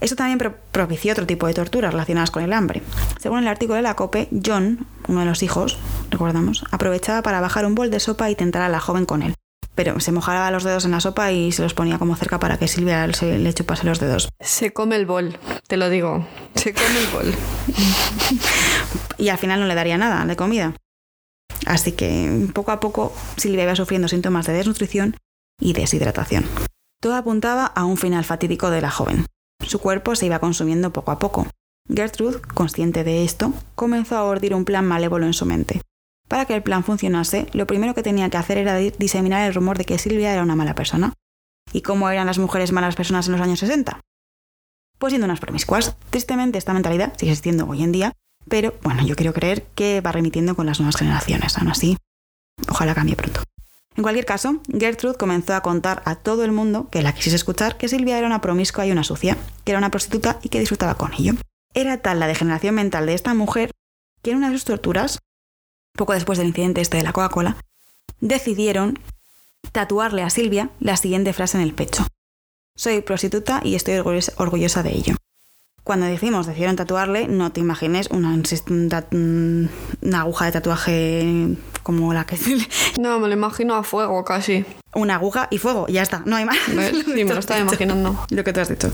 [0.02, 2.82] Esto también pro- propició otro tipo de torturas relacionadas con el hambre.
[3.22, 5.78] Según el artículo de la COPE, John, uno de los hijos,
[6.10, 9.36] recordamos, aprovechaba para bajar un bol de sopa y tentar a la joven con él.
[9.76, 12.58] Pero se mojaba los dedos en la sopa y se los ponía como cerca para
[12.58, 14.30] que Silvia se le chupase los dedos.
[14.40, 16.28] Se come el bol, te lo digo.
[16.56, 17.34] Se come el bol.
[19.18, 20.76] y al final no le daría nada de comida.
[21.66, 25.18] Así que poco a poco Silvia iba sufriendo síntomas de desnutrición
[25.60, 26.46] y deshidratación.
[27.02, 29.26] Todo apuntaba a un final fatídico de la joven.
[29.66, 31.48] Su cuerpo se iba consumiendo poco a poco.
[31.94, 35.82] Gertrude, consciente de esto, comenzó a ordir un plan malévolo en su mente.
[36.28, 39.54] Para que el plan funcionase, lo primero que tenía que hacer era di- diseminar el
[39.54, 41.14] rumor de que Silvia era una mala persona.
[41.72, 44.00] ¿Y cómo eran las mujeres malas personas en los años 60?
[45.00, 45.96] Pues siendo unas promiscuas.
[46.10, 48.14] Tristemente esta mentalidad sigue existiendo hoy en día,
[48.48, 51.58] pero bueno, yo quiero creer que va remitiendo con las nuevas generaciones.
[51.58, 51.98] Aún así,
[52.70, 53.42] ojalá cambie pronto.
[53.96, 57.78] En cualquier caso, Gertrude comenzó a contar a todo el mundo que la quisiese escuchar
[57.78, 60.96] que Silvia era una promiscua y una sucia, que era una prostituta y que disfrutaba
[60.96, 61.34] con ello.
[61.76, 63.72] Era tal la degeneración mental de esta mujer
[64.24, 65.20] que en una de sus torturas,
[65.96, 67.58] poco después del incidente este de la Coca-Cola,
[68.20, 69.00] decidieron
[69.72, 72.06] tatuarle a Silvia la siguiente frase en el pecho.
[72.76, 75.16] Soy prostituta y estoy orgullosa- de ello.
[75.84, 82.26] Cuando decimos decidieron tatuarle, no te imagines una, tat- una aguja de tatuaje como la
[82.26, 82.38] que...
[83.00, 84.66] No, me lo imagino a fuego casi.
[84.96, 86.58] Una aguja y fuego, ya está, no hay más.
[86.74, 86.94] ¿Ves?
[87.06, 88.18] Sí, me lo estaba imaginando.
[88.30, 88.92] Lo que tú has dicho.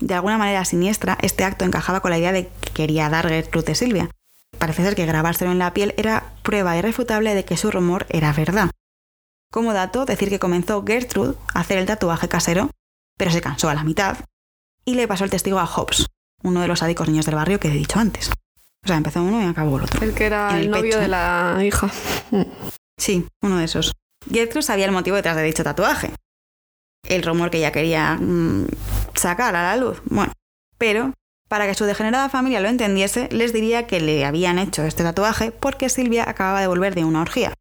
[0.00, 3.66] De alguna manera siniestra, este acto encajaba con la idea de que quería dar Gertrude
[3.66, 4.10] de Silvia.
[4.58, 8.32] Parece ser que grabárselo en la piel era prueba irrefutable de que su rumor era
[8.32, 8.70] verdad.
[9.52, 12.70] Como dato, decir que comenzó Gertrude a hacer el tatuaje casero,
[13.16, 14.18] pero se cansó a la mitad
[14.84, 16.06] y le pasó el testigo a Hobbs,
[16.42, 18.30] uno de los sádicos niños del barrio que he dicho antes.
[18.84, 20.02] O sea, empezó uno y acabó el otro.
[20.02, 21.00] El que era el, el novio pecho.
[21.00, 21.90] de la hija.
[22.98, 23.92] Sí, uno de esos.
[24.30, 26.12] Gertrude sabía el motivo detrás de dicho tatuaje.
[27.08, 28.66] El rumor que ella quería mm,
[29.14, 30.02] sacar a la luz.
[30.04, 30.32] Bueno,
[30.78, 31.12] pero
[31.48, 35.52] para que su degenerada familia lo entendiese, les diría que le habían hecho este tatuaje
[35.52, 37.52] porque Silvia acababa de volver de una orgía.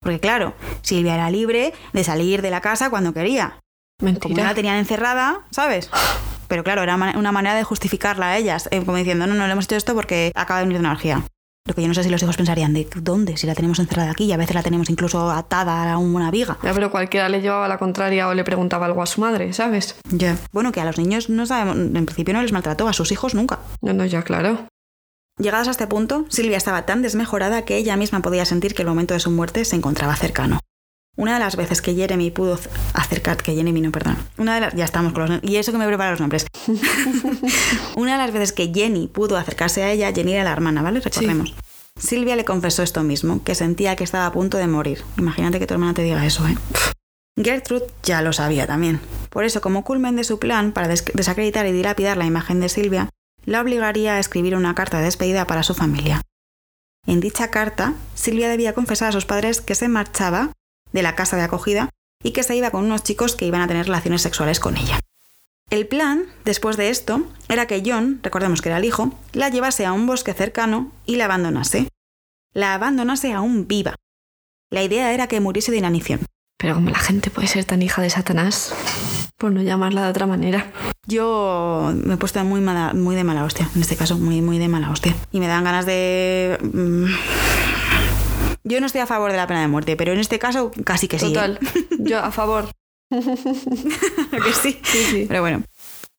[0.00, 3.58] Porque claro, Silvia era libre de salir de la casa cuando quería.
[3.98, 4.44] Como no Mentira.
[4.44, 5.90] la tenían encerrada, ¿sabes?
[6.48, 9.52] Pero claro, era una manera de justificarla a ellas, eh, como diciendo, no, no le
[9.52, 11.24] hemos hecho esto porque acaba de venir de una orgía.
[11.66, 14.10] Lo que yo no sé si los hijos pensarían de dónde, si la tenemos encerrada
[14.10, 16.58] aquí y a veces la tenemos incluso atada a una viga.
[16.62, 19.96] Ya, pero cualquiera le llevaba la contraria o le preguntaba algo a su madre, ¿sabes?
[20.10, 20.36] Ya.
[20.52, 23.34] Bueno, que a los niños no sabemos, en principio no les maltrató, a sus hijos
[23.34, 23.60] nunca.
[23.80, 24.68] No, no, ya claro.
[25.38, 28.88] Llegadas a este punto, Silvia estaba tan desmejorada que ella misma podía sentir que el
[28.88, 30.60] momento de su muerte se encontraba cercano.
[31.16, 32.58] Una de las veces que Jeremy pudo
[32.92, 34.16] acercar, que Jeremy no, perdón.
[34.36, 36.46] Una de las, ya estamos con los y eso que me prepara los nombres.
[37.96, 41.00] Una de las veces que Jenny pudo acercarse a ella, Jenny era la hermana, ¿vale?
[41.00, 41.54] Recordemos.
[41.96, 45.04] Silvia le confesó esto mismo, que sentía que estaba a punto de morir.
[45.16, 46.56] Imagínate que tu hermana te diga eso, ¿eh?
[47.36, 49.00] Gertrude ya lo sabía también.
[49.30, 53.08] Por eso, como culmen de su plan para desacreditar y dilapidar la imagen de Silvia,
[53.44, 56.22] la obligaría a escribir una carta de despedida para su familia.
[57.06, 60.52] En dicha carta, Silvia debía confesar a sus padres que se marchaba
[60.94, 61.90] de la casa de acogida
[62.22, 65.00] y que se iba con unos chicos que iban a tener relaciones sexuales con ella.
[65.68, 69.84] El plan, después de esto, era que John, recordemos que era el hijo, la llevase
[69.84, 71.88] a un bosque cercano y la abandonase.
[72.52, 73.96] La abandonase aún viva.
[74.70, 76.20] La idea era que muriese de inanición.
[76.58, 78.72] Pero como la gente puede ser tan hija de Satanás,
[79.36, 80.72] por no llamarla de otra manera.
[81.06, 84.68] Yo me he puesto muy, muy de mala hostia, en este caso, muy, muy de
[84.68, 85.14] mala hostia.
[85.32, 86.58] Y me dan ganas de...
[88.64, 91.06] Yo no estoy a favor de la pena de muerte, pero en este caso casi
[91.06, 91.26] que sí.
[91.26, 91.28] ¿eh?
[91.28, 91.58] Total,
[91.98, 92.70] yo a favor.
[93.10, 94.80] que sí?
[94.82, 95.24] sí, sí.
[95.28, 95.62] Pero bueno.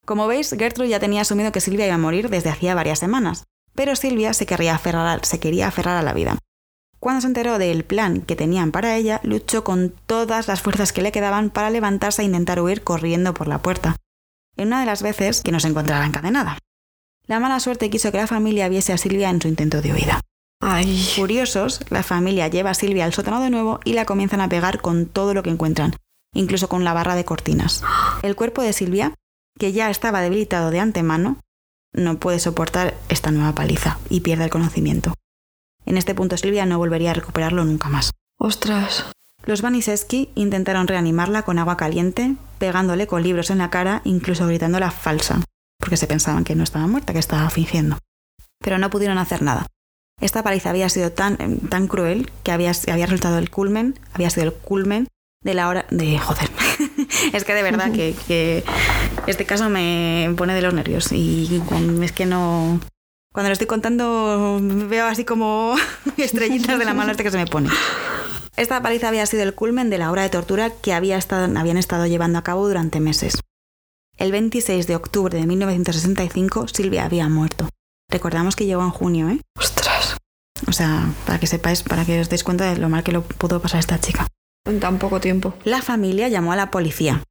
[0.04, 3.44] Como veis, Gertrude ya tenía asumido que Silvia iba a morir desde hacía varias semanas,
[3.74, 6.38] pero Silvia se, quería aferrar se quería aferrar a la vida.
[7.00, 11.02] Cuando se enteró del plan que tenían para ella, luchó con todas las fuerzas que
[11.02, 13.96] le quedaban para levantarse e intentar huir corriendo por la puerta.
[14.56, 16.58] En una de las veces que no se encontraba encadenada.
[17.26, 20.20] La mala suerte quiso que la familia viese a Silvia en su intento de huida.
[20.60, 21.02] Ay.
[21.14, 24.80] Furiosos, la familia lleva a Silvia al sótano de nuevo y la comienzan a pegar
[24.80, 25.94] con todo lo que encuentran,
[26.34, 27.82] incluso con la barra de cortinas.
[28.22, 29.14] El cuerpo de Silvia,
[29.58, 31.40] que ya estaba debilitado de antemano,
[31.92, 35.14] no puede soportar esta nueva paliza y pierde el conocimiento.
[35.84, 38.10] En este punto Silvia no volvería a recuperarlo nunca más.
[38.38, 39.06] Ostras.
[39.44, 44.90] Los Vaniseski intentaron reanimarla con agua caliente, pegándole con libros en la cara, incluso gritándola
[44.90, 45.40] falsa,
[45.78, 47.96] porque se pensaban que no estaba muerta, que estaba fingiendo.
[48.58, 49.66] Pero no pudieron hacer nada.
[50.20, 54.46] Esta paliza había sido tan, tan cruel que había, había resultado el culmen, había sido
[54.46, 55.08] el culmen
[55.44, 56.50] de la hora de joder.
[57.32, 58.64] es que de verdad que, que,
[59.26, 61.62] este caso me pone de los nervios y
[62.02, 62.80] es que no
[63.32, 65.76] cuando lo estoy contando veo así como
[66.16, 67.68] estrellitas de la mano hasta que se me pone.
[68.56, 71.76] Esta paliza había sido el culmen de la hora de tortura que había estado, habían
[71.76, 73.38] estado llevando a cabo durante meses.
[74.16, 77.68] El 26 de octubre de 1965 Silvia había muerto.
[78.10, 79.40] Recordamos que llegó en junio, ¿eh?
[79.58, 79.95] Ostras.
[80.66, 83.22] O sea, para que sepáis, para que os deis cuenta de lo mal que lo
[83.22, 84.26] pudo pasar esta chica.
[84.64, 85.54] En tan poco tiempo.
[85.64, 87.22] La familia llamó a la policía.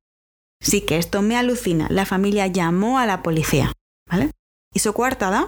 [0.61, 1.87] Sí que esto me alucina.
[1.89, 3.73] La familia llamó a la policía,
[4.09, 4.31] ¿vale?
[4.73, 5.47] Y su coartada,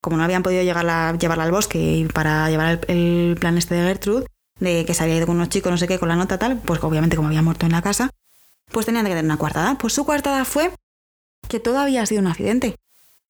[0.00, 3.74] como no habían podido llevarla, llevarla al bosque y para llevar el, el, plan este
[3.74, 4.26] de Gertrude,
[4.58, 6.58] de que se había ido con unos chicos, no sé qué, con la nota tal,
[6.58, 8.10] pues obviamente como había muerto en la casa,
[8.72, 9.78] pues tenían que tener una coartada.
[9.78, 10.72] Pues su coartada fue
[11.48, 12.76] que todo había sido un accidente.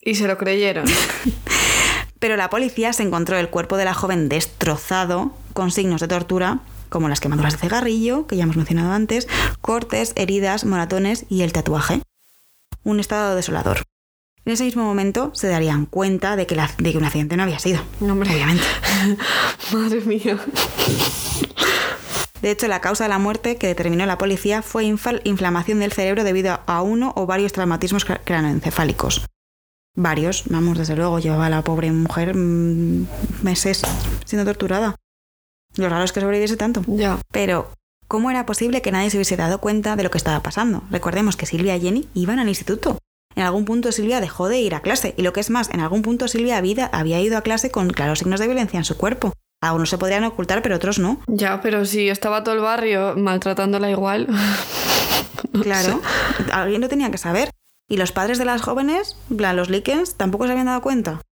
[0.00, 0.86] Y se lo creyeron.
[2.18, 6.60] Pero la policía se encontró el cuerpo de la joven destrozado, con signos de tortura,
[6.88, 9.28] como las quemaduras de cigarrillo, que ya hemos mencionado antes,
[9.60, 12.02] cortes, heridas, moratones y el tatuaje.
[12.84, 13.82] Un estado desolador.
[14.44, 17.42] En ese mismo momento se darían cuenta de que, la, de que un accidente no
[17.42, 17.82] había sido.
[18.00, 18.30] No, hombre.
[18.30, 18.64] Obviamente.
[19.72, 20.38] Madre mía.
[22.40, 26.24] De hecho, la causa de la muerte que determinó la policía fue inflamación del cerebro
[26.24, 29.26] debido a uno o varios traumatismos cráneoencefálicos.
[30.00, 33.04] Varios, vamos, desde luego, llevaba a la pobre mujer mmm,
[33.42, 33.82] meses
[34.24, 34.94] siendo torturada.
[35.76, 36.84] Lo raro es que sobreviviese tanto.
[36.86, 37.18] Ya.
[37.32, 37.72] Pero,
[38.06, 40.84] ¿cómo era posible que nadie se hubiese dado cuenta de lo que estaba pasando?
[40.92, 42.98] Recordemos que Silvia y Jenny iban al instituto.
[43.34, 45.14] En algún punto Silvia dejó de ir a clase.
[45.16, 47.90] Y lo que es más, en algún punto Silvia había, había ido a clase con
[47.90, 49.32] claros signos de violencia en su cuerpo.
[49.60, 51.20] Algunos se podrían ocultar, pero otros no.
[51.26, 54.28] Ya, pero si estaba todo el barrio maltratándola igual.
[55.62, 56.00] claro,
[56.52, 57.50] alguien lo tenía que saber.
[57.88, 61.22] Y los padres de las jóvenes, los Likens, tampoco se habían dado cuenta.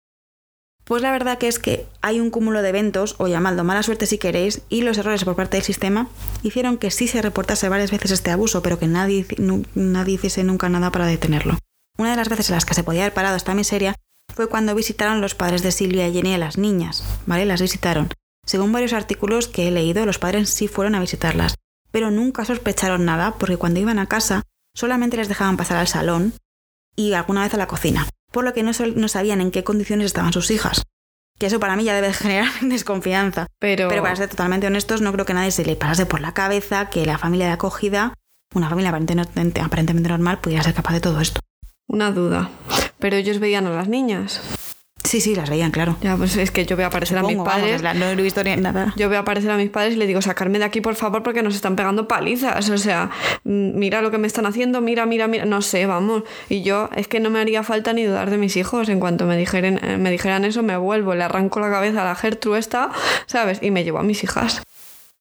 [0.85, 4.07] Pues la verdad que es que hay un cúmulo de eventos, o llamadlo mala suerte
[4.07, 6.09] si queréis, y los errores por parte del sistema
[6.45, 9.27] hicieron que sí se reportase varias veces este abuso, pero que nadie,
[9.75, 11.59] nadie hiciese nunca nada para detenerlo.
[11.99, 13.97] Una de las veces en las que se podía haber parado esta miseria
[14.33, 17.47] fue cuando visitaron los padres de Silvia y Jenny a las niñas, ¿vale?
[17.47, 18.09] Las visitaron.
[18.47, 21.57] Según varios artículos que he leído, los padres sí fueron a visitarlas,
[21.91, 24.43] pero nunca sospecharon nada porque cuando iban a casa
[24.73, 26.35] solamente les dejaban pasar al salón
[26.97, 30.07] y alguna vez a la cocina, por lo que no, no sabían en qué condiciones
[30.07, 30.83] estaban sus hijas.
[31.39, 33.47] Que eso para mí ya debe generar desconfianza.
[33.59, 33.89] Pero...
[33.89, 36.89] Pero para ser totalmente honestos, no creo que nadie se le pasase por la cabeza
[36.89, 38.15] que la familia de acogida,
[38.55, 41.41] una familia aparentemente, aparentemente normal, pudiera ser capaz de todo esto.
[41.89, 42.51] Una duda.
[42.99, 44.41] Pero ellos veían a las niñas.
[45.07, 45.97] Sí, sí, las veían, claro.
[46.03, 47.83] Ya, pues es que yo voy a aparecer a mis vamos, padres.
[47.83, 48.93] no he visto ni nada.
[48.97, 51.23] Yo voy a aparecer a mis padres y les digo, sacarme de aquí, por favor,
[51.23, 52.69] porque nos están pegando palizas.
[52.71, 53.11] O sea,
[53.45, 55.45] mm, mira lo que me están haciendo, mira, mira, mira.
[55.45, 56.25] No sé, vamos.
[56.49, 58.89] Y yo, es que no me haría falta ni dudar de mis hijos.
[58.89, 62.05] En cuanto me dijeran, eh, me dijeran eso, me vuelvo, le arranco la cabeza a
[62.05, 62.91] la Gertrude esta,
[63.27, 63.61] ¿sabes?
[63.63, 64.63] Y me llevo a mis hijas.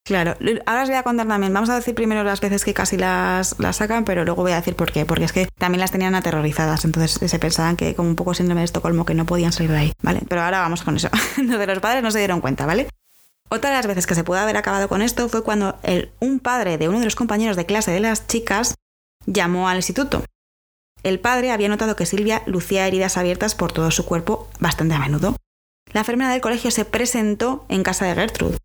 [0.05, 0.37] Claro,
[0.67, 1.51] ahora os voy a contar también.
[1.51, 4.75] Vamos a decir primero las veces que casi las, sacan, pero luego voy a decir
[4.75, 5.03] por qué.
[5.03, 6.85] Porque es que también las tenían aterrorizadas.
[6.85, 9.77] Entonces se pensaban que, como un poco síndrome de Estocolmo, que no podían salir de
[9.77, 9.93] ahí.
[10.03, 10.21] ¿Vale?
[10.29, 11.09] Pero ahora vamos con eso.
[11.37, 12.87] Entonces los padres no se dieron cuenta, ¿vale?
[13.49, 16.39] Otra de las veces que se pudo haber acabado con esto fue cuando el, un
[16.39, 18.75] padre de uno de los compañeros de clase de las chicas
[19.25, 20.23] llamó al instituto.
[21.01, 24.99] El padre había notado que Silvia lucía heridas abiertas por todo su cuerpo bastante a
[24.99, 25.35] menudo.
[25.93, 28.57] La enfermera del colegio se presentó en casa de Gertrude.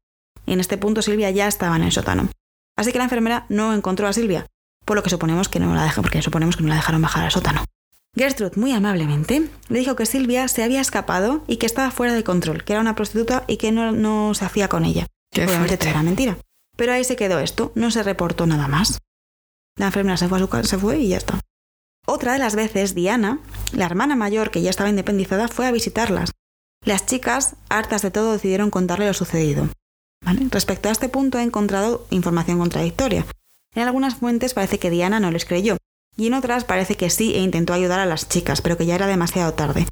[0.50, 2.28] Y en este punto Silvia ya estaba en el sótano.
[2.76, 4.46] Así que la enfermera no encontró a Silvia,
[4.84, 7.24] por lo que suponemos que no la dejaron, porque suponemos que no la dejaron bajar
[7.24, 7.64] al sótano.
[8.16, 12.24] Gertrude, muy amablemente, le dijo que Silvia se había escapado y que estaba fuera de
[12.24, 15.06] control, que era una prostituta y que no, no se hacía con ella.
[15.30, 16.36] Qué Obviamente era mentira.
[16.76, 18.98] Pero ahí se quedó esto, no se reportó nada más.
[19.78, 21.38] La enfermera se fue a su casa, se fue y ya está.
[22.08, 23.38] Otra de las veces, Diana,
[23.70, 26.32] la hermana mayor que ya estaba independizada, fue a visitarlas.
[26.84, 29.68] Las chicas, hartas de todo, decidieron contarle lo sucedido.
[30.50, 33.24] Respecto a este punto he encontrado información contradictoria.
[33.74, 35.76] En algunas fuentes parece que Diana no les creyó,
[36.16, 38.94] y en otras parece que sí e intentó ayudar a las chicas, pero que ya
[38.96, 39.86] era demasiado tarde.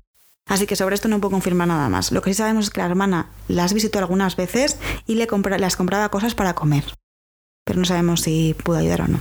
[0.47, 2.11] Así que sobre esto no puedo confirmar nada más.
[2.11, 5.59] Lo que sí sabemos es que la hermana las visitó algunas veces y le compra-
[5.59, 6.85] las compraba cosas para comer.
[7.65, 9.21] Pero no sabemos si pudo ayudar o no.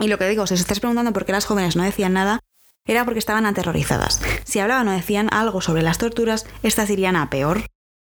[0.00, 2.40] Y lo que digo, si os estáis preguntando por qué las jóvenes no decían nada,
[2.86, 4.22] era porque estaban aterrorizadas.
[4.44, 7.66] Si hablaban o decían algo sobre las torturas, estas irían a peor.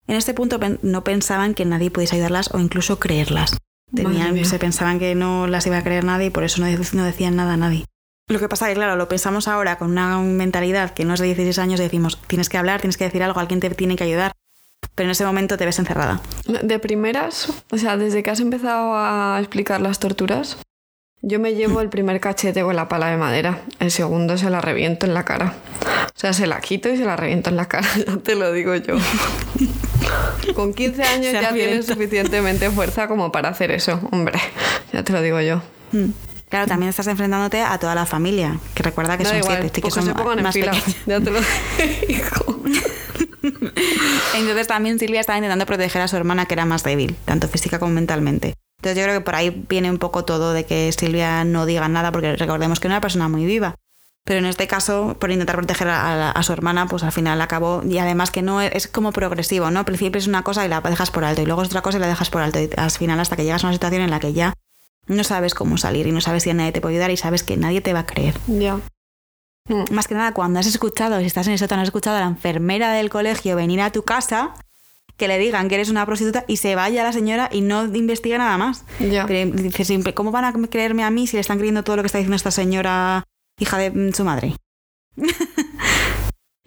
[0.08, 3.58] En este punto no pensaban que nadie pudiese ayudarlas o incluso creerlas.
[3.94, 7.04] Tenían- se pensaban que no las iba a creer nadie y por eso no, no
[7.04, 7.86] decían nada a nadie.
[8.28, 11.20] Lo que pasa es que, claro, lo pensamos ahora con una mentalidad que no es
[11.20, 13.96] de 16 años y decimos, tienes que hablar, tienes que decir algo, alguien te tiene
[13.96, 14.32] que ayudar.
[14.96, 16.22] Pero en ese momento te ves encerrada.
[16.64, 20.58] De primeras, o sea, desde que has empezado a explicar las torturas,
[21.22, 24.62] yo me llevo el primer cachete con la pala de madera, el segundo se la
[24.62, 25.56] reviento en la cara.
[26.08, 28.52] O sea, se la quito y se la reviento en la cara, ya te lo
[28.52, 28.96] digo yo.
[30.56, 34.40] Con 15 años ya tienes suficientemente fuerza como para hacer eso, hombre,
[34.94, 35.62] ya te lo digo yo.
[35.92, 36.12] Mm.
[36.50, 39.82] Claro, también estás enfrentándote a toda la familia, que recuerda que son igual, siete, sí
[39.82, 40.98] que son se pongan en más fila, pequeños.
[41.06, 41.40] ya te lo
[42.08, 42.64] digo.
[44.36, 47.80] Entonces también Silvia estaba intentando proteger a su hermana que era más débil, tanto física
[47.80, 48.54] como mentalmente.
[48.80, 51.88] Entonces yo creo que por ahí viene un poco todo de que Silvia no diga
[51.88, 53.76] nada, porque recordemos que era una persona muy viva.
[54.26, 57.40] Pero en este caso, por intentar proteger a, la- a su hermana, pues al final
[57.42, 57.84] acabó.
[57.88, 59.80] Y además que no es, como progresivo, ¿no?
[59.80, 61.98] Al principio es una cosa y la dejas por alto, y luego es otra cosa
[62.00, 62.60] y la dejas por alto.
[62.60, 64.54] Y al final, hasta que llegas a una situación en la que ya
[65.08, 67.56] no sabes cómo salir y no sabes si nadie te puede ayudar y sabes que
[67.56, 68.34] nadie te va a creer.
[68.48, 68.78] Ya.
[69.70, 69.84] Mm.
[69.94, 72.26] Más que nada, cuando has escuchado, si estás en el sótano, has escuchado a la
[72.28, 74.56] enfermera del colegio venir a tu casa,
[75.18, 78.40] que le digan que eres una prostituta y se vaya la señora y no investiga
[78.40, 78.86] nada más.
[79.00, 79.26] Ya.
[79.28, 82.08] Dice siempre, ¿cómo van a creerme a mí si le están creyendo todo lo que
[82.08, 83.24] está diciendo esta señora,
[83.60, 84.56] hija de mm, su madre?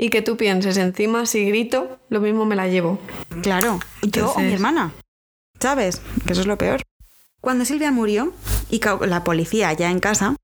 [0.01, 3.01] Y que tú pienses, encima si grito, lo mismo me la llevo.
[3.43, 4.93] Claro, yo o mi hermana.
[5.59, 6.01] ¿Sabes?
[6.25, 6.83] Que eso es lo peor.
[7.41, 8.33] Cuando Silvia murió
[8.71, 10.37] y la policía ya en casa,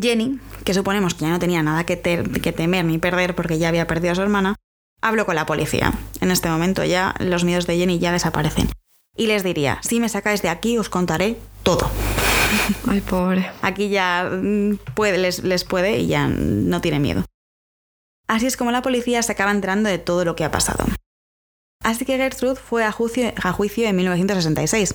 [0.00, 3.68] Jenny, que suponemos que ya no tenía nada que, que temer ni perder porque ya
[3.68, 4.56] había perdido a su hermana,
[5.00, 5.92] habló con la policía.
[6.20, 8.68] En este momento ya los miedos de Jenny ya desaparecen.
[9.16, 11.88] Y les diría, si me sacáis de aquí os contaré todo.
[12.88, 13.50] Ay, pobre.
[13.62, 17.24] Aquí ya mm, puede, les, les puede y ya no tiene miedo.
[18.26, 20.84] Así es como la policía se acaba enterando de todo lo que ha pasado.
[21.82, 24.94] Así que Gertrude fue a juicio, a juicio en 1966.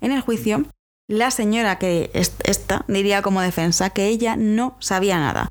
[0.00, 0.64] En el juicio,
[1.08, 5.48] la señora que es esta diría como defensa que ella no sabía nada,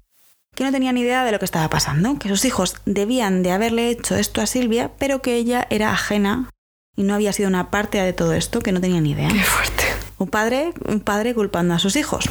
[0.55, 3.51] que no tenía ni idea de lo que estaba pasando, que sus hijos debían de
[3.51, 6.49] haberle hecho esto a Silvia, pero que ella era ajena
[6.95, 9.29] y no había sido una parte de todo esto, que no tenía ni idea.
[9.29, 9.90] Qué fuerte.
[10.21, 12.29] Un padre, un padre culpando a sus hijos.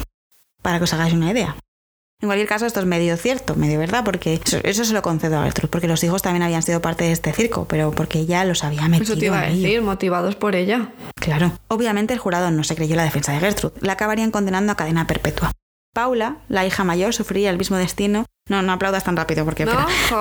[0.61, 1.57] Para que os hagáis una idea.
[2.21, 5.37] En cualquier caso, esto es medio cierto, medio verdad, porque eso, eso se lo concedo
[5.37, 8.45] a Gertrude, porque los hijos también habían sido parte de este circo, pero porque ella
[8.45, 9.61] los había metido Eso te iba a ello.
[9.61, 10.93] decir, motivados por ella.
[11.15, 11.51] Claro.
[11.67, 13.73] Obviamente el jurado no se creyó la defensa de Gertrude.
[13.81, 15.51] La acabarían condenando a cadena perpetua.
[15.93, 18.25] Paula, la hija mayor, sufriría el mismo destino.
[18.47, 19.65] No, no aplaudas tan rápido porque...
[19.65, 19.73] No.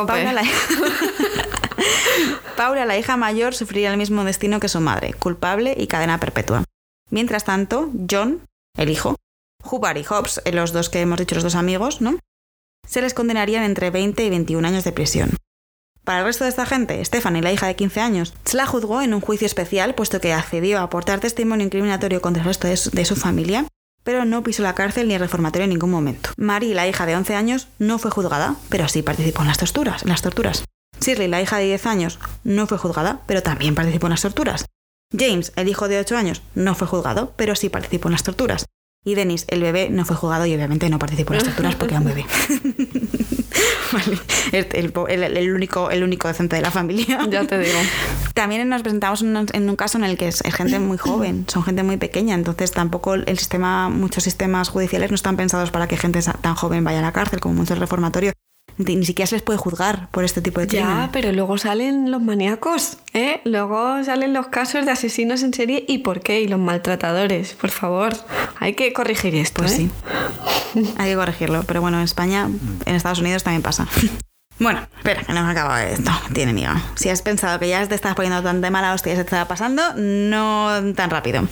[0.08, 0.42] Paula, la...
[2.56, 6.64] Paula, la hija mayor, sufriría el mismo destino que su madre, culpable y cadena perpetua.
[7.10, 8.42] Mientras tanto, John,
[8.76, 9.16] el hijo,
[9.64, 12.18] Hubbard y Hobbs, eh, los dos que hemos dicho, los dos amigos, ¿no?
[12.88, 15.30] Se les condenarían entre 20 y 21 años de prisión.
[16.04, 19.02] Para el resto de esta gente, Stephanie, la hija de 15 años, se la juzgó
[19.02, 23.04] en un juicio especial puesto que accedió a aportar testimonio incriminatorio contra el resto de
[23.04, 23.66] su, familia,
[24.02, 26.30] pero no pisó la cárcel ni el reformatorio en ningún momento.
[26.36, 30.02] Mary, la hija de 11 años, no fue juzgada, pero sí participó en las torturas.
[30.02, 30.64] En las torturas.
[31.00, 34.64] Shirley, la hija de 10 años, no fue juzgada, pero también participó en las torturas.
[35.16, 38.66] James, el hijo de 8 años, no fue juzgado, pero sí participó en las torturas.
[39.04, 41.94] Y Dennis, el bebé, no fue juzgado y obviamente no participó en las torturas porque
[41.94, 42.26] era un bebé.
[43.92, 44.18] Vale,
[44.52, 47.18] el, el- el único, el único decente de la familia.
[47.30, 47.78] Ya te digo.
[48.34, 51.62] También nos presentamos en un, caso en el que es, es gente muy joven, son
[51.64, 55.96] gente muy pequeña, entonces tampoco el sistema, muchos sistemas judiciales no están pensados para que
[55.96, 58.34] gente tan joven vaya a la cárcel, como muchos reformatorios.
[58.78, 61.10] Ni siquiera se les puede juzgar por este tipo de Ya, crímenes.
[61.12, 63.40] pero luego salen los maníacos, ¿eh?
[63.44, 67.54] Luego salen los casos de asesinos en serie y por qué, y los maltratadores.
[67.54, 68.12] Por favor,
[68.58, 69.90] hay que corregir esto, Pues ¿eh?
[70.74, 70.84] sí.
[70.98, 71.62] Hay que corregirlo.
[71.66, 72.48] Pero bueno, en España,
[72.86, 73.86] en Estados Unidos también pasa.
[74.62, 76.10] Bueno, espera, que no hemos acabado esto.
[76.34, 76.82] Tiene miga.
[76.94, 79.28] Si has pensado que ya te estás poniendo tan de mala hostia y se te
[79.28, 81.48] estaba pasando, no tan rápido.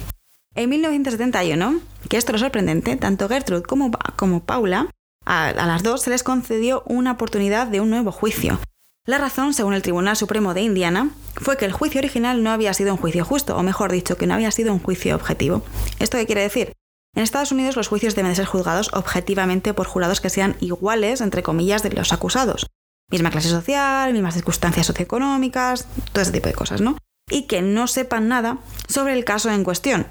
[0.54, 4.88] En 1971, que esto es lo sorprendente, tanto Gertrude como, como Paula,
[5.28, 8.58] a, las dos se les concedió una oportunidad de un nuevo juicio.
[9.06, 12.72] La razón, según el Tribunal Supremo de Indiana, fue que el juicio original no había
[12.72, 15.62] sido un juicio justo, o mejor dicho, que no había sido un juicio objetivo.
[15.98, 16.72] ¿Esto qué quiere decir?
[17.14, 21.20] En Estados Unidos los juicios deben de ser juzgados objetivamente por jurados que sean iguales,
[21.20, 22.66] entre comillas, de los acusados.
[23.10, 26.96] Misma clase social, mismas circunstancias socioeconómicas, todo ese tipo de cosas, ¿no?
[27.30, 28.58] Y que no sepan nada
[28.88, 30.06] sobre el caso en cuestión,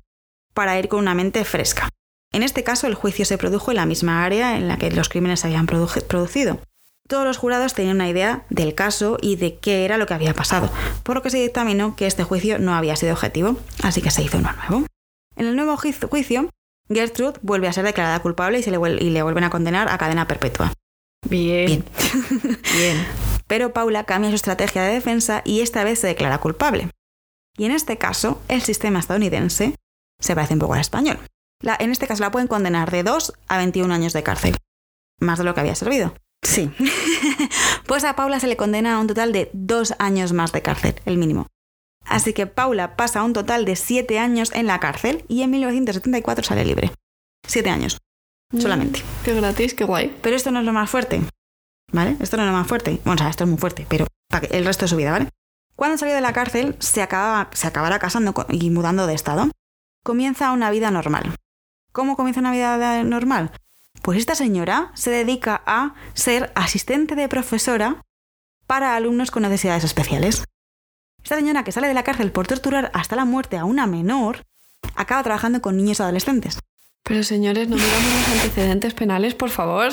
[0.54, 1.90] para ir con una mente fresca.
[2.38, 5.10] En este caso, el juicio se produjo en la misma área en la que los
[5.10, 6.60] crímenes se habían produ- producido.
[7.10, 10.36] Todos los jurados tenían una idea del caso y de qué era lo que había
[10.36, 10.70] pasado,
[11.02, 14.22] por lo que se dictaminó que este juicio no había sido objetivo, así que se
[14.22, 14.86] hizo uno nuevo.
[15.36, 16.50] En el nuevo juicio-
[16.90, 19.90] Gertrude vuelve a ser declarada culpable y, se le, vuel- y le vuelven a condenar
[19.90, 20.72] a cadena perpetua.
[21.28, 21.66] Bien.
[21.66, 21.86] Bien.
[22.78, 23.08] Bien.
[23.48, 26.92] Pero Paula cambia su estrategia de defensa y esta vez se declara culpable.
[27.58, 29.74] Y en este caso, el sistema estadounidense
[30.20, 31.18] se parece un poco al español.
[31.62, 34.56] La- en este caso la pueden condenar de 2 a 21 años de cárcel.
[35.20, 36.14] Más de lo que había servido.
[36.44, 36.72] Sí.
[37.88, 40.96] pues a Paula se le condena a un total de 2 años más de cárcel,
[41.06, 41.48] el mínimo.
[42.06, 46.44] Así que Paula pasa un total de 7 años en la cárcel y en 1974
[46.46, 46.92] sale libre.
[47.48, 47.98] 7 años.
[48.58, 49.00] Solamente.
[49.00, 50.16] Mm, Qué gratis, qué guay.
[50.22, 51.22] Pero esto no es lo más fuerte.
[51.92, 52.16] ¿Vale?
[52.20, 53.00] Esto no es lo más fuerte.
[53.04, 55.30] Bueno, o sea, esto es muy fuerte, pero para el resto de su vida, ¿vale?
[55.76, 59.50] Cuando salió de la cárcel, se, acaba, se acabará casando y mudando de estado.
[60.04, 61.36] Comienza una vida normal.
[61.98, 63.50] ¿Cómo comienza una vida normal?
[64.04, 68.04] Pues esta señora se dedica a ser asistente de profesora
[68.68, 70.44] para alumnos con necesidades especiales.
[71.24, 74.44] Esta señora que sale de la cárcel por torturar hasta la muerte a una menor,
[74.96, 76.60] acaba trabajando con niños adolescentes.
[77.02, 79.90] Pero señores, no miramos los antecedentes penales, por favor.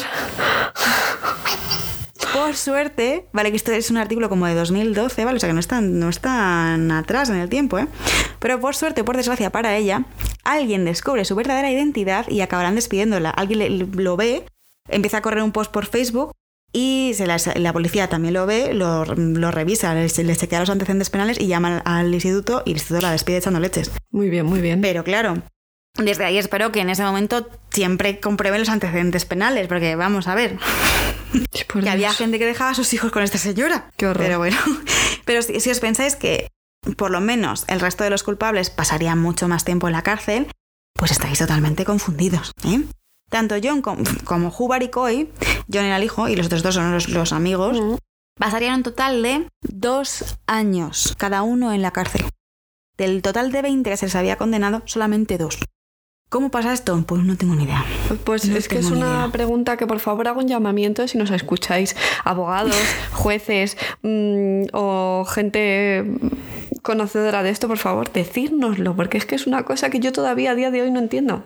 [2.35, 5.37] Por suerte, vale que esto es un artículo como de 2012, ¿vale?
[5.37, 7.87] O sea que no es tan, no es tan atrás en el tiempo, ¿eh?
[8.41, 10.05] Pero por suerte, o por desgracia para ella,
[10.43, 13.31] alguien descubre su verdadera identidad y acabarán despidiéndola.
[13.31, 13.71] Alguien le-
[14.03, 14.45] lo ve,
[14.89, 16.33] empieza a correr un post por Facebook
[16.73, 20.71] y se la, la policía también lo ve, lo, lo revisa, le, le chequea los
[20.71, 23.93] antecedentes penales y llama al, al instituto y el instituto la despide echando leches.
[24.11, 24.81] Muy bien, muy bien.
[24.81, 25.37] Pero claro,
[25.97, 30.35] desde ahí espero que en ese momento siempre comprueben los antecedentes penales, porque vamos a
[30.35, 30.59] ver,
[31.83, 33.91] Que había gente que dejaba a sus hijos con esta señora.
[33.97, 34.25] Qué horror.
[34.25, 34.57] Pero bueno,
[35.25, 36.49] pero si, si os pensáis que
[36.97, 40.51] por lo menos el resto de los culpables pasarían mucho más tiempo en la cárcel,
[40.95, 42.53] pues estáis totalmente confundidos.
[42.65, 42.83] ¿eh?
[43.31, 45.31] Tanto John com- como Hubbard y Coy,
[45.73, 47.97] John era el hijo y los otros dos son los, los amigos, Mm.
[48.39, 52.25] pasarían un total de dos años cada uno en la cárcel.
[52.97, 55.59] Del total de 20 que se les había condenado, solamente dos.
[56.35, 57.01] ¿Cómo pasa esto?
[57.07, 57.85] Pues no tengo ni idea.
[58.25, 59.29] Pues No es que es una idea.
[59.31, 62.75] pregunta que por favor hago un llamamiento si nos escucháis, abogados,
[63.13, 66.05] jueces mm, o gente
[66.83, 70.51] conocedora de esto, por favor, decírnoslo, porque es que es una cosa que yo todavía
[70.51, 71.45] a día de hoy no entiendo.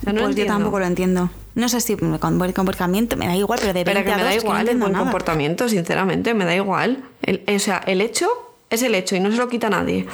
[0.00, 0.52] O sea, no pues entiendo.
[0.52, 1.30] yo tampoco lo entiendo.
[1.56, 4.22] No sé si con buen comportamiento me da igual, pero de 20 Pero que me
[4.22, 5.04] da dos, que no igual el buen nada.
[5.04, 7.02] comportamiento, sinceramente, me da igual.
[7.22, 8.28] El- o sea, el hecho
[8.70, 10.06] es el hecho y no se lo quita nadie.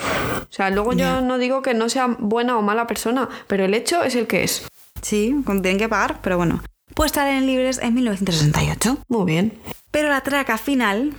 [0.43, 3.75] O sea, luego yo no digo que no sea buena o mala persona, pero el
[3.75, 4.67] hecho es el que es.
[5.03, 6.63] Sí, tienen que pagar, pero bueno.
[6.95, 8.99] Pues salen libres en 1968.
[9.09, 9.61] Muy bien.
[9.91, 11.19] Pero la traca final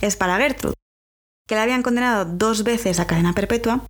[0.00, 0.74] es para Gertrude,
[1.46, 3.86] que la habían condenado dos veces a cadena perpetua,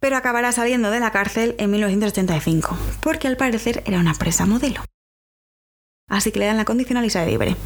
[0.00, 4.82] pero acabará saliendo de la cárcel en 1985, porque al parecer era una presa modelo.
[6.08, 7.56] Así que le dan la condicional y sale libre.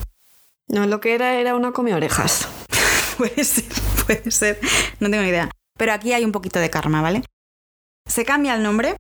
[0.67, 2.49] No, lo que era era una come orejas.
[3.19, 3.65] Puede ser,
[4.07, 4.61] puede ser,
[5.01, 5.51] no tengo ni idea.
[5.79, 7.23] Pero aquí hay un poquito de karma, ¿vale?
[8.09, 8.97] Se cambia el nombre,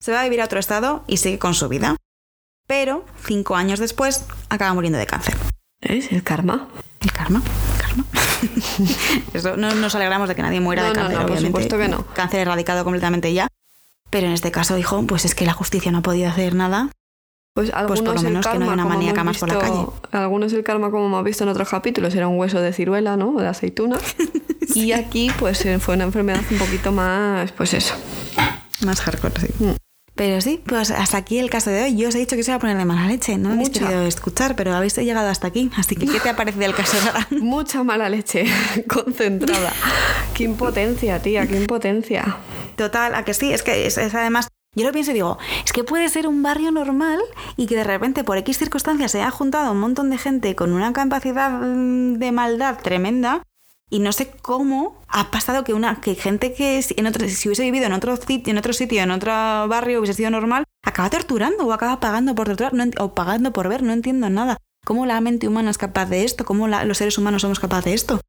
[0.00, 1.96] se va a vivir a otro estado y sigue con su vida.
[2.66, 5.36] Pero cinco años después acaba muriendo de cáncer.
[5.80, 6.68] ¿Es el karma?
[7.00, 7.40] El karma,
[7.74, 8.04] el karma.
[9.32, 11.46] Eso, no nos alegramos de que nadie muera No, de no, cáncer, no, por obviamente.
[11.62, 12.06] supuesto que no.
[12.14, 13.48] Cáncer erradicado completamente ya.
[14.10, 16.90] Pero en este caso dijo, pues es que la justicia no ha podido hacer nada
[17.54, 19.54] Pues algunos por lo menos el que no karma, haya una maníaca más por la
[19.58, 23.16] visto- Algunos el karma, como hemos visto en otros capítulos, era un hueso de ciruela,
[23.16, 23.30] ¿no?
[23.36, 23.96] O de aceituna.
[24.74, 27.94] Y aquí, pues eh, fue una enfermedad un poquito más, pues eso.
[28.84, 29.48] Más hardcore, sí.
[29.64, 29.70] Mm.
[30.14, 31.96] Pero sí, pues hasta aquí el caso de hoy.
[31.96, 33.70] Yo os he dicho que se iba a poner de mala leche, no me habéis
[33.70, 35.70] querido escuchar, pero habéis llegado hasta aquí.
[35.76, 36.96] Así que, ¿qué te ha parecido el caso
[37.30, 37.38] de?
[37.40, 38.44] Mucha mala leche
[38.88, 39.72] concentrada.
[40.34, 42.36] Qué impotencia, tía, qué impotencia.
[42.76, 44.48] Total, a que sí, es que es, es además.
[44.74, 47.18] Yo lo pienso y digo, es que puede ser un barrio normal
[47.56, 50.72] y que de repente por X circunstancias se haya juntado un montón de gente con
[50.72, 53.42] una capacidad mm, de maldad tremenda
[53.90, 57.62] y no sé cómo ha pasado que una que gente que en otro, si hubiese
[57.62, 61.64] vivido en otro sitio, en otro sitio, en otro barrio hubiese sido normal, acaba torturando
[61.66, 64.58] o acaba pagando por torturar no o pagando por ver, no entiendo nada.
[64.84, 66.44] ¿Cómo la mente humana es capaz de esto?
[66.44, 68.20] ¿Cómo la- los seres humanos somos capaces de esto?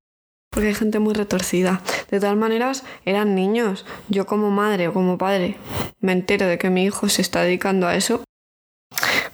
[0.51, 1.81] Porque hay gente muy retorcida.
[2.09, 3.85] De todas maneras, eran niños.
[4.09, 5.57] Yo como madre o como padre
[6.01, 8.23] me entero de que mi hijo se está dedicando a eso.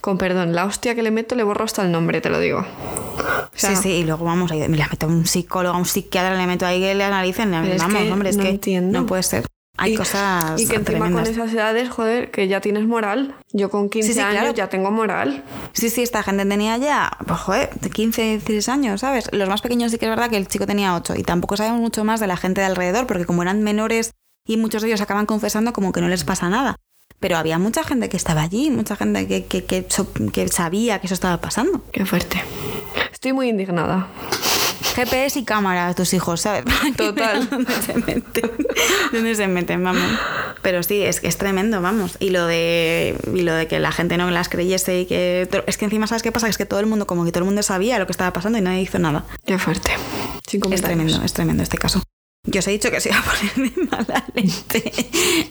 [0.02, 2.60] Con perdón, la hostia que le meto le borro hasta el nombre, te lo digo.
[2.60, 5.74] O sea, sí, sí, y luego vamos a ir, me la meto a un psicólogo,
[5.74, 8.30] a un psiquiatra, le meto ahí que le analicen, le- Pero es vamos, que hombre,
[8.30, 9.00] es no que entiendo.
[9.00, 9.46] no puede ser.
[9.78, 11.24] Hay Y- cosas Y que encima tremendas.
[11.30, 13.36] con esas edades, joder, que ya tienes moral.
[13.52, 14.54] Yo con 15 Sí, sí, años claro.
[14.56, 15.44] ya tengo moral.
[15.74, 19.30] Sí, sí, esta gente tenía ya, pues, joder, de 15, 16 años, ¿sabes?
[19.34, 21.82] Los más pequeños sí que es verdad que el chico tenía 8 y tampoco sabemos
[21.82, 24.12] mucho más de la gente de alrededor porque como eran menores
[24.48, 26.78] y muchos de ellos acaban confesando como que no les pasa nada.
[27.20, 29.86] Pero había mucha gente que estaba allí, mucha gente que, que, que,
[30.32, 31.82] que sabía que eso estaba pasando.
[31.92, 32.42] Qué fuerte.
[33.12, 34.08] Estoy muy indignada.
[34.96, 36.66] GPS y cámara a tus hijos, ¿sabes?
[36.98, 37.50] Total.
[37.50, 38.24] ¿Dónde se meten?
[39.12, 39.84] ¿Dónde se meten?
[39.84, 40.04] Vamos.
[40.62, 42.18] Pero sí, es que es tremendo, vamos.
[42.20, 45.78] Y lo de y lo de que la gente no las creyese y que es
[45.78, 47.64] que encima sabes qué pasa, es que todo el mundo como que todo el mundo
[47.64, 49.26] sabía lo que estaba pasando y nadie hizo nada.
[49.46, 49.92] Qué fuerte.
[50.72, 52.02] Es tremendo, es tremendo este caso.
[52.46, 54.92] Yo os he dicho que se iba a poner de mala leche.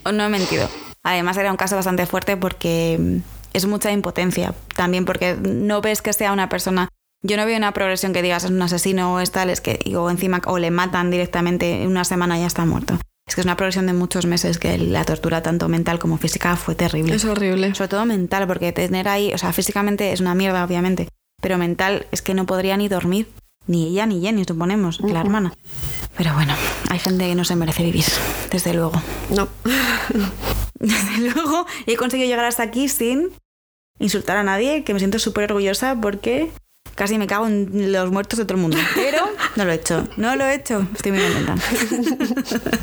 [0.04, 0.68] o no he mentido.
[1.02, 3.20] Además era un caso bastante fuerte porque
[3.52, 4.54] es mucha impotencia.
[4.74, 6.88] También porque no ves que sea una persona...
[7.26, 9.80] Yo no veo una progresión que digas es un asesino o es tal, es que
[9.96, 12.98] o encima o le matan directamente en una semana y ya está muerto.
[13.26, 16.54] Es que es una progresión de muchos meses que la tortura tanto mental como física
[16.56, 17.14] fue terrible.
[17.14, 17.74] Es horrible.
[17.74, 21.08] Sobre todo mental, porque tener ahí, o sea, físicamente es una mierda, obviamente,
[21.40, 23.26] pero mental es que no podría ni dormir,
[23.66, 25.54] ni ella ni Jenny, suponemos, la hermana.
[26.18, 26.54] Pero bueno,
[26.90, 28.04] hay gente que no se merece vivir,
[28.50, 29.00] desde luego.
[29.30, 29.48] No.
[30.78, 33.30] Desde luego, y he conseguido llegar hasta aquí sin
[33.98, 36.50] insultar a nadie, que me siento súper orgullosa porque
[36.94, 38.78] casi me cago en los muertos de todo el mundo.
[38.94, 39.18] Pero
[39.56, 41.54] no lo he hecho, no lo he hecho, estoy muy contenta.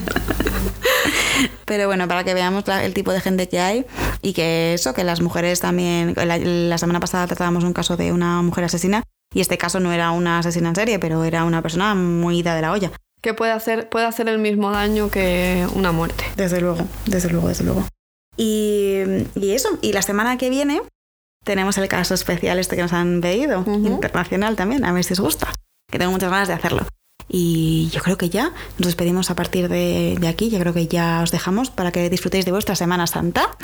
[1.66, 3.86] Pero bueno, para que veamos el tipo de gente que hay
[4.22, 6.14] y que eso, que las mujeres también.
[6.18, 9.03] La, la semana pasada tratábamos un caso de una mujer asesina
[9.34, 12.55] y este caso no era una asesina en serie, pero era una persona muy ida
[12.55, 12.91] de la olla.
[13.22, 16.26] Que puede hacer, puede hacer el mismo daño que una muerte.
[16.36, 17.86] Desde luego, desde luego, desde luego.
[18.36, 19.03] Y,
[19.36, 20.82] y eso, y la semana que viene
[21.44, 25.20] tenemos el caso especial este que nos han pedido, internacional también, a ver si os
[25.20, 25.52] gusta,
[25.92, 26.86] que tengo muchas ganas de hacerlo.
[27.34, 30.88] Y yo creo que ya nos despedimos a partir de, de aquí, yo creo que
[30.88, 33.56] ya os dejamos para que disfrutéis de vuestra Semana Santa.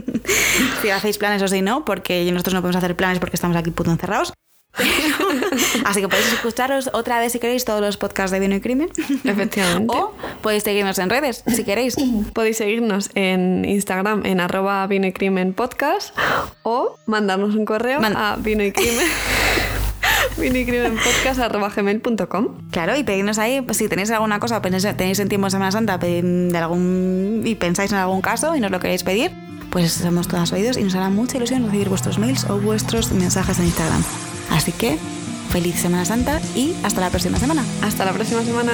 [0.82, 3.70] si hacéis planes o si no, porque nosotros no podemos hacer planes porque estamos aquí
[3.70, 4.32] puto encerrados.
[5.84, 8.88] Así que podéis escucharos otra vez si queréis todos los podcasts de Vino y Crimen.
[9.24, 9.94] Efectivamente.
[9.96, 10.12] o
[10.42, 11.96] podéis seguirnos en redes si queréis.
[12.34, 16.14] Podéis seguirnos en Instagram en arroba vino y crimen podcast
[16.62, 19.06] o mandarnos un correo Man- a vino y crimen
[21.76, 25.50] gmail.com Claro, y pedirnos ahí, pues, si tenéis alguna cosa, pensáis- tenéis en tiempo de
[25.52, 29.30] Semana Santa de algún, y pensáis en algún caso y nos lo queréis pedir,
[29.70, 33.58] pues somos todas oídos y nos hará mucha ilusión recibir vuestros mails o vuestros mensajes
[33.58, 34.02] en Instagram.
[34.50, 34.98] Así que,
[35.50, 37.64] feliz Semana Santa y hasta la próxima semana.
[37.82, 38.72] Hasta la próxima semana.